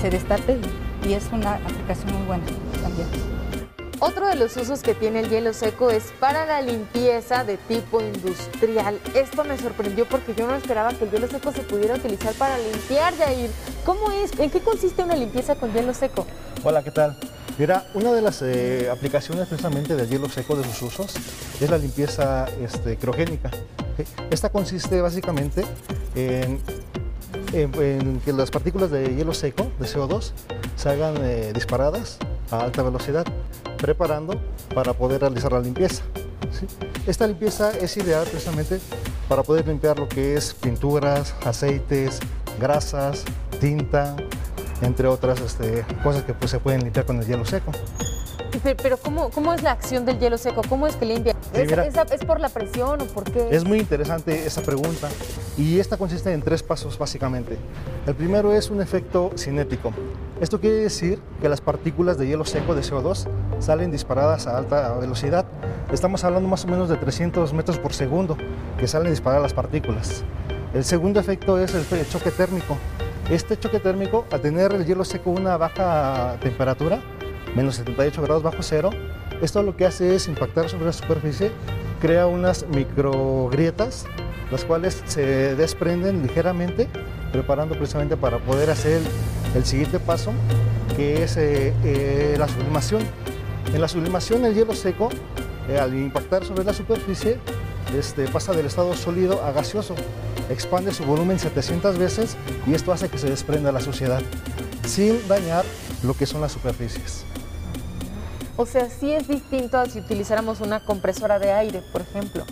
se 0.01 0.11
destape 0.11 0.59
y 1.09 1.15
es 1.15 1.31
una 1.33 1.55
aplicación 1.55 2.13
muy 2.13 2.27
buena 2.27 2.45
también. 2.83 3.38
Otro 4.01 4.29
de 4.29 4.37
los 4.37 4.57
usos 4.57 4.81
que 4.83 4.95
tiene 4.95 5.21
el 5.21 5.29
hielo 5.29 5.53
seco 5.53 5.91
es 5.91 6.13
para 6.21 6.47
la 6.47 6.63
limpieza 6.63 7.43
de 7.43 7.57
tipo 7.57 8.01
industrial. 8.01 9.01
Esto 9.13 9.43
me 9.43 9.59
sorprendió 9.59 10.09
porque 10.09 10.35
yo 10.37 10.47
no 10.47 10.55
esperaba 10.55 10.93
que 10.95 11.05
el 11.05 11.11
hielo 11.11 11.27
seco 11.27 11.51
se 11.51 11.63
pudiera 11.63 11.97
utilizar 11.97 12.33
para 12.35 12.57
limpiar, 12.59 13.13
Yair. 13.17 13.51
¿Cómo 13.85 14.13
es? 14.13 14.39
¿En 14.39 14.51
qué 14.51 14.61
consiste 14.61 15.03
una 15.03 15.17
limpieza 15.17 15.57
con 15.57 15.73
hielo 15.73 15.93
seco? 15.95 16.27
Hola, 16.63 16.85
¿qué 16.85 16.93
tal? 16.93 17.19
Mira, 17.59 17.87
una 17.95 18.13
de 18.13 18.23
las 18.23 18.41
eh, 18.43 18.89
aplicaciones 18.89 19.49
precisamente 19.49 19.97
del 19.97 20.09
hielo 20.09 20.29
seco 20.29 20.55
de 20.55 20.63
sus 20.63 20.83
usos 20.83 21.15
es 21.61 21.69
la 21.69 21.79
limpieza 21.79 22.47
este. 22.63 22.97
Esta 24.31 24.51
consiste 24.51 25.01
básicamente 25.01 25.65
en, 26.15 26.61
que 27.53 28.33
las 28.33 28.53
partículas 28.53 28.93
de 28.93 29.17
hielo 29.17 29.35
seco, 29.35 29.73
de 29.81 29.87
CO2, 29.89 30.31
se 30.77 30.89
hagan 30.89 31.17
eh, 31.25 31.51
disparadas 31.53 32.19
a 32.53 32.61
alta 32.61 32.83
velocidad, 32.85 33.27
preparando 33.79 34.35
para 34.75 34.93
poder 34.93 35.21
realizar 35.23 35.53
la 35.53 35.61
limpieza. 35.61 36.03
¿sí? 36.53 36.67
Esta 37.07 37.27
limpieza 37.27 37.71
es 37.73 37.97
ideal 37.97 38.27
precisamente 38.31 38.79
para 39.29 39.43
poder 39.43 39.67
limpiar 39.67 39.99
lo 39.99 40.09
que 40.09 40.35
es 40.35 40.53
pinturas, 40.55 41.35
aceites, 41.45 42.19
grasas, 42.61 43.25
tinta, 43.61 44.17
entre 44.83 45.09
otras 45.09 45.41
este, 45.41 45.85
cosas 46.03 46.23
que 46.25 46.35
pues, 46.35 46.51
se 46.51 46.59
pueden 46.61 46.83
limpiar 46.85 47.05
con 47.07 47.19
el 47.21 47.27
hielo 47.27 47.45
seco. 47.45 47.73
Pero, 48.83 48.97
¿cómo, 48.97 49.31
¿cómo 49.31 49.53
es 49.55 49.63
la 49.63 49.73
acción 49.73 50.05
del 50.05 50.19
hielo 50.19 50.37
seco? 50.39 50.63
¿Cómo 50.69 50.87
es 50.87 50.97
que 50.97 51.05
limpia? 51.05 51.35
Sí, 51.55 51.61
¿Es, 51.61 51.71
mira. 51.71 51.85
es- 51.87 51.95
es 52.13 52.25
por 52.25 52.41
la 52.41 52.49
presión 52.49 53.01
o 53.01 53.05
por 53.05 53.25
qué? 53.25 53.47
Es 53.51 53.65
muy 53.65 53.79
interesante 53.79 54.47
esta 54.47 54.63
pregunta 54.63 55.09
y 55.57 55.79
esta 55.79 55.97
consiste 55.97 56.33
en 56.33 56.43
tres 56.43 56.63
pasos 56.63 56.99
básicamente. 56.99 57.57
El 58.07 58.15
primero 58.15 58.53
es 58.53 58.71
un 58.71 58.81
efecto 58.81 59.31
cinético. 59.37 59.93
Esto 60.41 60.61
quiere 60.61 60.77
decir 60.77 61.19
que 61.41 61.49
las 61.49 61.61
partículas 61.61 62.17
de 62.17 62.29
hielo 62.29 62.45
seco 62.45 62.77
de 62.77 62.83
CO2 62.83 63.27
salen 63.59 63.91
disparadas 63.91 64.47
a 64.47 64.57
alta 64.57 64.95
velocidad. 64.95 65.45
Estamos 65.93 66.23
hablando 66.23 66.49
más 66.49 66.65
o 66.65 66.69
menos 66.69 66.89
de 66.89 66.97
300 66.97 67.53
metros 67.55 67.81
por 67.81 67.93
segundo 67.93 68.37
que 68.79 68.87
salen 68.87 69.11
disparadas 69.11 69.43
las 69.43 69.53
partículas. 69.53 70.23
El 70.75 70.85
segundo 70.85 71.19
efecto 71.19 71.59
es 71.59 71.75
el 71.75 72.09
choque 72.09 72.31
térmico. 72.31 72.77
Este 73.29 73.59
choque 73.59 73.81
térmico, 73.81 74.27
al 74.31 74.41
tener 74.41 74.73
el 74.73 74.87
hielo 74.87 75.05
seco 75.05 75.31
a 75.31 75.33
una 75.33 75.57
baja 75.57 76.37
temperatura, 76.41 77.01
menos 77.57 77.75
78 77.75 78.23
grados 78.23 78.45
bajo 78.45 78.63
cero, 78.63 78.91
esto 79.43 79.65
lo 79.65 79.77
que 79.77 79.87
hace 79.87 80.15
es 80.15 80.29
impactar 80.29 80.69
sobre 80.69 80.87
la 80.87 80.93
superficie, 80.93 81.51
crea 82.01 82.29
unas 82.29 82.65
microgrietas, 82.69 84.07
las 84.53 84.65
cuales 84.65 85.03
se 85.07 85.57
desprenden 85.57 86.23
ligeramente, 86.23 86.89
preparando 87.33 87.75
precisamente 87.75 88.17
para 88.17 88.39
poder 88.39 88.71
hacer 88.71 89.01
el 89.59 89.67
siguiente 89.67 89.99
paso, 89.99 90.33
que 90.97 91.25
es 91.25 91.37
eh, 91.37 91.75
eh, 91.85 92.37
la 92.39 92.47
sublimación. 92.47 93.03
En 93.75 93.81
la 93.81 93.89
sublimación, 93.89 94.45
el 94.45 94.55
hielo 94.55 94.73
seco, 94.73 95.11
eh, 95.69 95.79
al 95.79 95.95
impactar 95.95 96.45
sobre 96.45 96.63
la 96.65 96.73
superficie, 96.73 97.39
este, 97.97 98.29
pasa 98.29 98.53
del 98.53 98.67
estado 98.67 98.95
sólido 98.95 99.43
a 99.43 99.51
gaseoso, 99.51 99.97
expande 100.49 100.95
su 100.95 101.05
volumen 101.05 101.39
700 101.41 101.99
veces 101.99 102.37
y 102.67 102.75
esto 102.75 102.93
hace 102.93 103.09
que 103.09 103.19
se 103.19 103.29
desprenda 103.29 103.73
la 103.73 103.81
suciedad, 103.81 104.23
sin 104.87 105.27
dañar 105.27 105.65
lo 106.05 106.15
que 106.15 106.25
son 106.25 106.41
las 106.41 106.53
superficies. 106.53 107.25
O 108.57 108.65
sea, 108.65 108.89
sí 108.89 109.13
es 109.13 109.27
distinto 109.27 109.79
a 109.79 109.87
si 109.87 109.99
utilizáramos 109.99 110.61
una 110.61 110.81
compresora 110.81 111.39
de 111.39 111.53
aire, 111.53 111.83
por 111.93 112.03
ejemplo. 112.03 112.45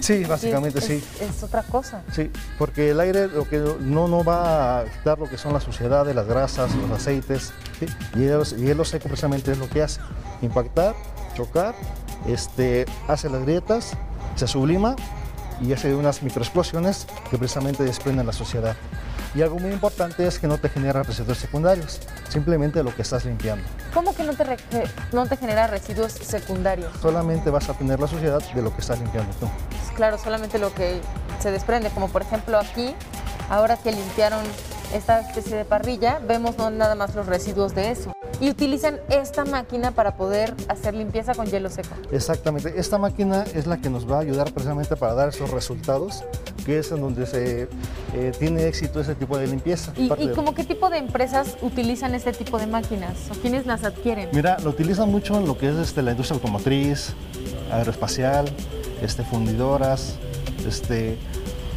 Sí, 0.00 0.24
básicamente 0.24 0.78
es, 0.78 0.84
sí. 0.84 1.04
Es, 1.20 1.42
otra 1.42 1.62
cosa. 1.62 2.02
Sí, 2.12 2.30
porque 2.58 2.90
el 2.90 3.00
aire 3.00 3.28
lo 3.28 3.48
que 3.48 3.58
no, 3.80 4.08
no 4.08 4.22
va 4.22 4.80
a 4.80 4.84
quitar 4.84 5.18
lo 5.18 5.28
que 5.28 5.38
son 5.38 5.52
la 5.52 5.60
suciedad 5.60 6.04
de 6.04 6.14
las 6.14 6.26
grasas, 6.26 6.74
los 6.74 6.90
aceites, 6.90 7.52
y, 8.14 8.24
el, 8.24 8.44
hielo 8.44 8.84
seco 8.84 9.08
precisamente 9.08 9.52
es 9.52 9.58
lo 9.58 9.68
que 9.68 9.82
hace, 9.82 10.00
impactar, 10.42 10.94
chocar, 11.34 11.74
este, 12.26 12.86
hace 13.08 13.30
las 13.30 13.42
grietas, 13.42 13.92
se 14.34 14.46
sublima 14.46 14.96
y 15.60 15.72
hace 15.72 15.94
unas 15.94 16.22
microexplosiones 16.22 17.06
que 17.30 17.38
precisamente 17.38 17.82
desprenden 17.82 18.26
la 18.26 18.32
suciedad. 18.32 18.76
Y 19.34 19.42
algo 19.42 19.58
muy 19.58 19.70
importante 19.70 20.26
es 20.26 20.38
que 20.38 20.46
no 20.46 20.56
te 20.56 20.68
genera 20.70 21.02
residuos 21.02 21.36
secundarios, 21.36 22.00
simplemente 22.28 22.82
lo 22.82 22.94
que 22.94 23.02
estás 23.02 23.24
limpiando. 23.24 23.64
¿Cómo 23.92 24.14
que 24.14 24.22
no 24.22 24.32
te, 24.34 24.44
no 25.12 25.26
te 25.26 25.36
genera 25.36 25.66
residuos 25.66 26.12
secundarios? 26.12 26.90
Solamente 27.02 27.50
vas 27.50 27.68
a 27.68 27.74
tener 27.74 28.00
la 28.00 28.06
suciedad 28.06 28.42
de 28.54 28.62
lo 28.62 28.74
que 28.74 28.80
estás 28.80 28.98
limpiando 28.98 29.34
tú. 29.38 29.46
Claro, 29.96 30.18
solamente 30.18 30.58
lo 30.58 30.74
que 30.74 31.00
se 31.40 31.50
desprende, 31.50 31.88
como 31.88 32.08
por 32.08 32.20
ejemplo 32.20 32.58
aquí, 32.58 32.94
ahora 33.48 33.78
que 33.78 33.92
limpiaron 33.92 34.40
esta 34.92 35.20
especie 35.20 35.56
de 35.56 35.64
parrilla, 35.64 36.20
vemos 36.28 36.58
no 36.58 36.70
nada 36.70 36.94
más 36.94 37.14
los 37.14 37.24
residuos 37.24 37.74
de 37.74 37.92
eso. 37.92 38.12
Y 38.38 38.50
utilizan 38.50 39.00
esta 39.08 39.46
máquina 39.46 39.92
para 39.92 40.18
poder 40.18 40.54
hacer 40.68 40.92
limpieza 40.92 41.34
con 41.34 41.46
hielo 41.46 41.70
seco. 41.70 41.94
Exactamente, 42.12 42.74
esta 42.76 42.98
máquina 42.98 43.44
es 43.54 43.66
la 43.66 43.78
que 43.78 43.88
nos 43.88 44.08
va 44.10 44.18
a 44.18 44.20
ayudar 44.20 44.52
precisamente 44.52 44.96
para 44.96 45.14
dar 45.14 45.30
esos 45.30 45.50
resultados, 45.50 46.22
que 46.66 46.78
es 46.78 46.92
en 46.92 47.00
donde 47.00 47.26
se 47.26 47.68
eh, 48.12 48.32
tiene 48.38 48.66
éxito 48.66 49.00
ese 49.00 49.14
tipo 49.14 49.38
de 49.38 49.46
limpieza. 49.46 49.92
¿Y, 49.96 50.12
y 50.22 50.32
como 50.34 50.54
qué 50.54 50.64
tipo 50.64 50.90
de 50.90 50.98
empresas 50.98 51.56
utilizan 51.62 52.14
este 52.14 52.34
tipo 52.34 52.58
de 52.58 52.66
máquinas? 52.66 53.14
¿O 53.30 53.40
quiénes 53.40 53.64
las 53.64 53.82
adquieren? 53.84 54.28
Mira, 54.34 54.58
lo 54.62 54.68
utilizan 54.68 55.10
mucho 55.10 55.38
en 55.38 55.46
lo 55.46 55.56
que 55.56 55.70
es 55.70 55.76
este, 55.76 56.02
la 56.02 56.10
industria 56.10 56.34
automotriz, 56.34 57.14
aeroespacial, 57.72 58.46
este, 59.02 59.22
fundidoras, 59.24 60.16
este, 60.66 61.16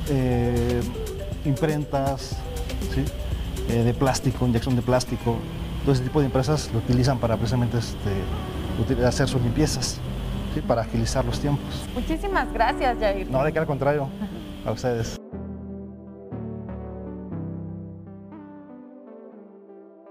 eh, 0.09 0.81
imprentas, 1.45 2.37
¿sí? 2.93 3.03
Eh, 3.69 3.83
de 3.83 3.93
plástico, 3.93 4.47
inyección 4.47 4.75
de 4.75 4.81
plástico. 4.81 5.37
Todo 5.83 5.93
ese 5.93 6.03
tipo 6.03 6.19
de 6.19 6.25
empresas 6.25 6.69
lo 6.73 6.79
utilizan 6.79 7.19
para 7.19 7.37
precisamente 7.37 7.77
este, 7.77 9.05
hacer 9.05 9.27
sus 9.27 9.41
limpiezas, 9.41 9.99
¿sí? 10.53 10.61
para 10.61 10.81
agilizar 10.81 11.23
los 11.23 11.39
tiempos. 11.39 11.85
Muchísimas 11.93 12.51
gracias, 12.51 12.97
Jair. 12.99 13.29
No, 13.29 13.43
de 13.43 13.53
que 13.53 13.59
al 13.59 13.67
contrario, 13.67 14.09
a 14.65 14.71
ustedes. 14.71 15.18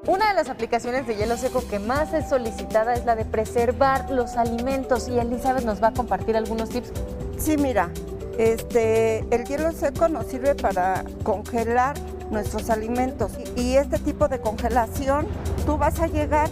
Una 0.09 0.29
de 0.29 0.35
las 0.35 0.49
aplicaciones 0.49 1.07
de 1.07 1.17
hielo 1.17 1.37
seco 1.37 1.63
que 1.69 1.79
más 1.79 2.15
es 2.15 2.31
solicitada 2.31 2.95
es 2.95 3.05
la 3.05 3.15
de 3.15 3.27
preservar 3.27 4.09
los 4.11 4.39
alimentos 4.39 5.07
y 5.07 5.19
Elizabeth 5.19 5.67
nos 5.67 5.83
va 5.83 5.89
a 5.89 5.93
compartir 5.93 6.35
algunos 6.35 6.71
tips. 6.71 6.93
Sí, 7.37 7.59
mira, 7.59 7.91
este, 8.39 9.19
el 9.31 9.45
hielo 9.45 9.71
seco 9.73 10.09
nos 10.09 10.29
sirve 10.29 10.55
para 10.55 11.05
congelar 11.25 11.95
nuestros 12.31 12.71
alimentos. 12.71 13.33
Y, 13.55 13.77
este 13.77 13.99
tipo 13.99 14.29
de 14.29 14.41
congelación, 14.41 15.27
tú 15.67 15.77
vas 15.77 16.01
a 16.01 16.07
llegar 16.07 16.49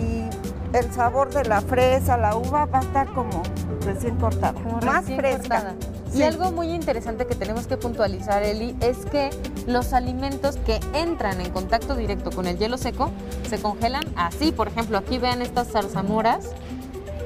y 0.00 0.28
el 0.76 0.92
sabor 0.92 1.34
de 1.34 1.42
la 1.46 1.62
fresa, 1.62 2.16
la 2.16 2.36
uva 2.36 2.66
va 2.66 2.78
a 2.78 2.82
estar 2.82 3.12
como 3.12 3.42
recién 3.84 4.14
cortada, 4.18 4.54
más 4.86 5.06
fresca. 5.06 5.74
Y 6.14 6.22
algo 6.22 6.52
muy 6.52 6.68
interesante 6.68 7.26
que 7.26 7.34
tenemos 7.34 7.66
que 7.66 7.76
puntualizar, 7.76 8.42
Eli, 8.44 8.76
es 8.80 8.98
que 9.06 9.30
los 9.66 9.92
alimentos 9.92 10.56
que 10.58 10.78
entran 10.94 11.40
en 11.40 11.50
contacto 11.50 11.96
directo 11.96 12.30
con 12.30 12.46
el 12.46 12.56
hielo 12.56 12.78
seco 12.78 13.10
se 13.48 13.60
congelan 13.60 14.04
así. 14.14 14.52
Por 14.52 14.68
ejemplo, 14.68 14.96
aquí 14.96 15.18
vean 15.18 15.42
estas 15.42 15.72
zarzamoras. 15.72 16.50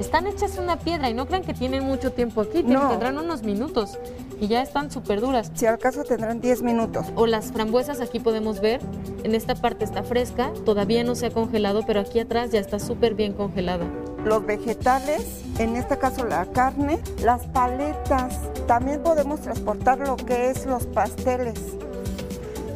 Están 0.00 0.26
hechas 0.26 0.58
una 0.58 0.78
piedra 0.78 1.10
y 1.10 1.14
no 1.14 1.26
crean 1.26 1.42
que 1.42 1.54
tienen 1.54 1.84
mucho 1.84 2.12
tiempo 2.12 2.40
aquí, 2.40 2.62
tendrán 2.62 3.18
unos 3.18 3.42
minutos 3.42 3.98
y 4.40 4.48
ya 4.48 4.62
están 4.62 4.90
súper 4.90 5.20
duras. 5.20 5.50
Si 5.54 5.66
al 5.66 5.78
caso 5.78 6.04
tendrán 6.04 6.40
10 6.40 6.62
minutos. 6.62 7.06
O 7.14 7.26
las 7.26 7.52
frambuesas 7.52 8.00
aquí 8.00 8.20
podemos 8.20 8.60
ver, 8.60 8.80
en 9.24 9.34
esta 9.34 9.54
parte 9.54 9.84
está 9.84 10.02
fresca, 10.02 10.52
todavía 10.64 11.04
no 11.04 11.14
se 11.14 11.26
ha 11.26 11.30
congelado, 11.30 11.84
pero 11.86 12.00
aquí 12.00 12.20
atrás 12.20 12.50
ya 12.50 12.60
está 12.60 12.78
súper 12.78 13.14
bien 13.14 13.32
congelada. 13.32 13.86
Los 14.24 14.44
vegetales, 14.44 15.42
en 15.58 15.76
este 15.76 15.98
caso 15.98 16.24
la 16.24 16.46
carne, 16.46 16.98
las 17.22 17.46
paletas, 17.46 18.40
también 18.66 19.02
podemos 19.02 19.40
transportar 19.40 19.98
lo 19.98 20.16
que 20.16 20.50
es 20.50 20.66
los 20.66 20.86
pasteles. 20.86 21.58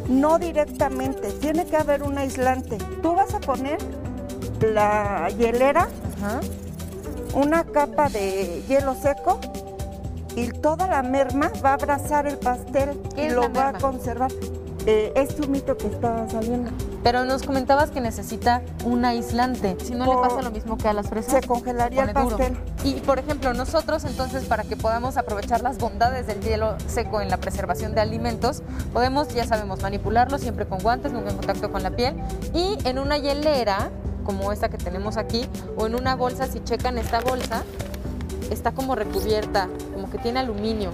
No 0.09 0.39
directamente, 0.39 1.31
tiene 1.41 1.67
que 1.67 1.77
haber 1.77 2.03
un 2.03 2.19
aislante. 2.19 2.79
Tú 3.03 3.15
vas 3.15 3.35
a 3.35 3.41
poner 3.41 3.79
la 4.61 5.29
hielera 5.37 5.89
Ajá 6.19 6.41
una 7.35 7.65
capa 7.65 8.09
de 8.09 8.63
hielo 8.69 8.95
seco 8.95 9.41
y 10.37 10.49
toda 10.49 10.87
la 10.87 11.03
merma 11.03 11.51
va 11.65 11.71
a 11.71 11.75
abrazar 11.75 12.27
el 12.27 12.39
pastel 12.39 13.01
y 13.17 13.29
lo 13.29 13.53
va 13.53 13.69
a 13.69 13.73
conservar. 13.75 14.31
Eh, 14.85 15.13
este 15.15 15.47
humito 15.47 15.77
que 15.77 15.87
está 15.87 16.29
saliendo. 16.29 16.73
Pero 17.05 17.25
nos 17.25 17.45
comentabas 17.45 17.91
que 17.91 18.01
necesita 18.01 18.63
un 18.85 19.05
aislante. 19.05 19.77
Si 19.81 19.95
no 19.95 20.07
le 20.07 20.29
pasa 20.29 20.43
lo 20.43 20.51
mismo 20.51 20.77
que 20.77 20.89
a 20.89 20.93
las 20.93 21.09
fresas, 21.09 21.41
se 21.41 21.47
congelaría 21.47 22.03
el 22.03 22.13
pastel. 22.13 22.57
Y 22.83 22.95
por 22.95 23.21
ejemplo, 23.21 23.55
nosotros 23.55 24.05
entonces 24.05 24.45
para 24.45 24.65
que 24.65 24.77
podamos 24.77 25.17
aprovechar 25.19 25.63
las 25.63 25.79
bondades 25.79 26.27
del 26.27 26.41
hielo 26.41 26.75
seco 26.89 27.21
en 27.21 27.29
la 27.31 27.37
preservación 27.37 27.95
de 27.95 28.01
alimentos, 28.01 28.65
podemos, 28.93 29.29
ya 29.29 29.47
sabemos, 29.47 29.83
manipularlo 29.83 30.39
siempre 30.39 30.67
con 30.67 30.81
guantes, 30.81 31.13
nunca 31.13 31.31
en 31.31 31.37
contacto 31.37 31.71
con 31.71 31.85
la 31.85 31.93
piel 31.93 32.17
y 32.53 32.77
en 32.85 32.99
una 32.99 33.19
hielera 33.19 33.91
como 34.25 34.53
esta 34.53 34.69
que 34.69 34.79
tenemos 34.79 35.17
aquí, 35.17 35.49
o 35.77 35.87
en 35.87 35.95
una 35.95 36.15
bolsa, 36.17 36.47
si 36.47 36.61
checan 36.61 36.99
esta 36.99 37.21
bolsa, 37.21 37.65
está 38.53 38.73
como 38.73 38.95
recubierta, 38.95 39.69
como 39.93 40.11
que 40.11 40.19
tiene 40.19 40.41
aluminio. 40.41 40.93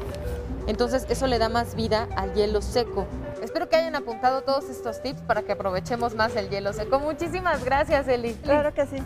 Entonces 0.66 1.06
eso 1.08 1.26
le 1.26 1.38
da 1.38 1.48
más 1.48 1.74
vida 1.74 2.08
al 2.16 2.34
hielo 2.34 2.62
seco. 2.62 3.06
Espero 3.42 3.68
que 3.68 3.76
hayan 3.76 3.96
apuntado 3.96 4.42
todos 4.42 4.68
estos 4.68 5.02
tips 5.02 5.20
para 5.22 5.42
que 5.42 5.52
aprovechemos 5.52 6.14
más 6.14 6.36
el 6.36 6.50
hielo 6.50 6.72
seco. 6.72 7.00
Muchísimas 7.00 7.64
gracias, 7.64 8.06
Eli. 8.08 8.34
Claro 8.34 8.74
que 8.74 8.86
sí. 8.86 8.96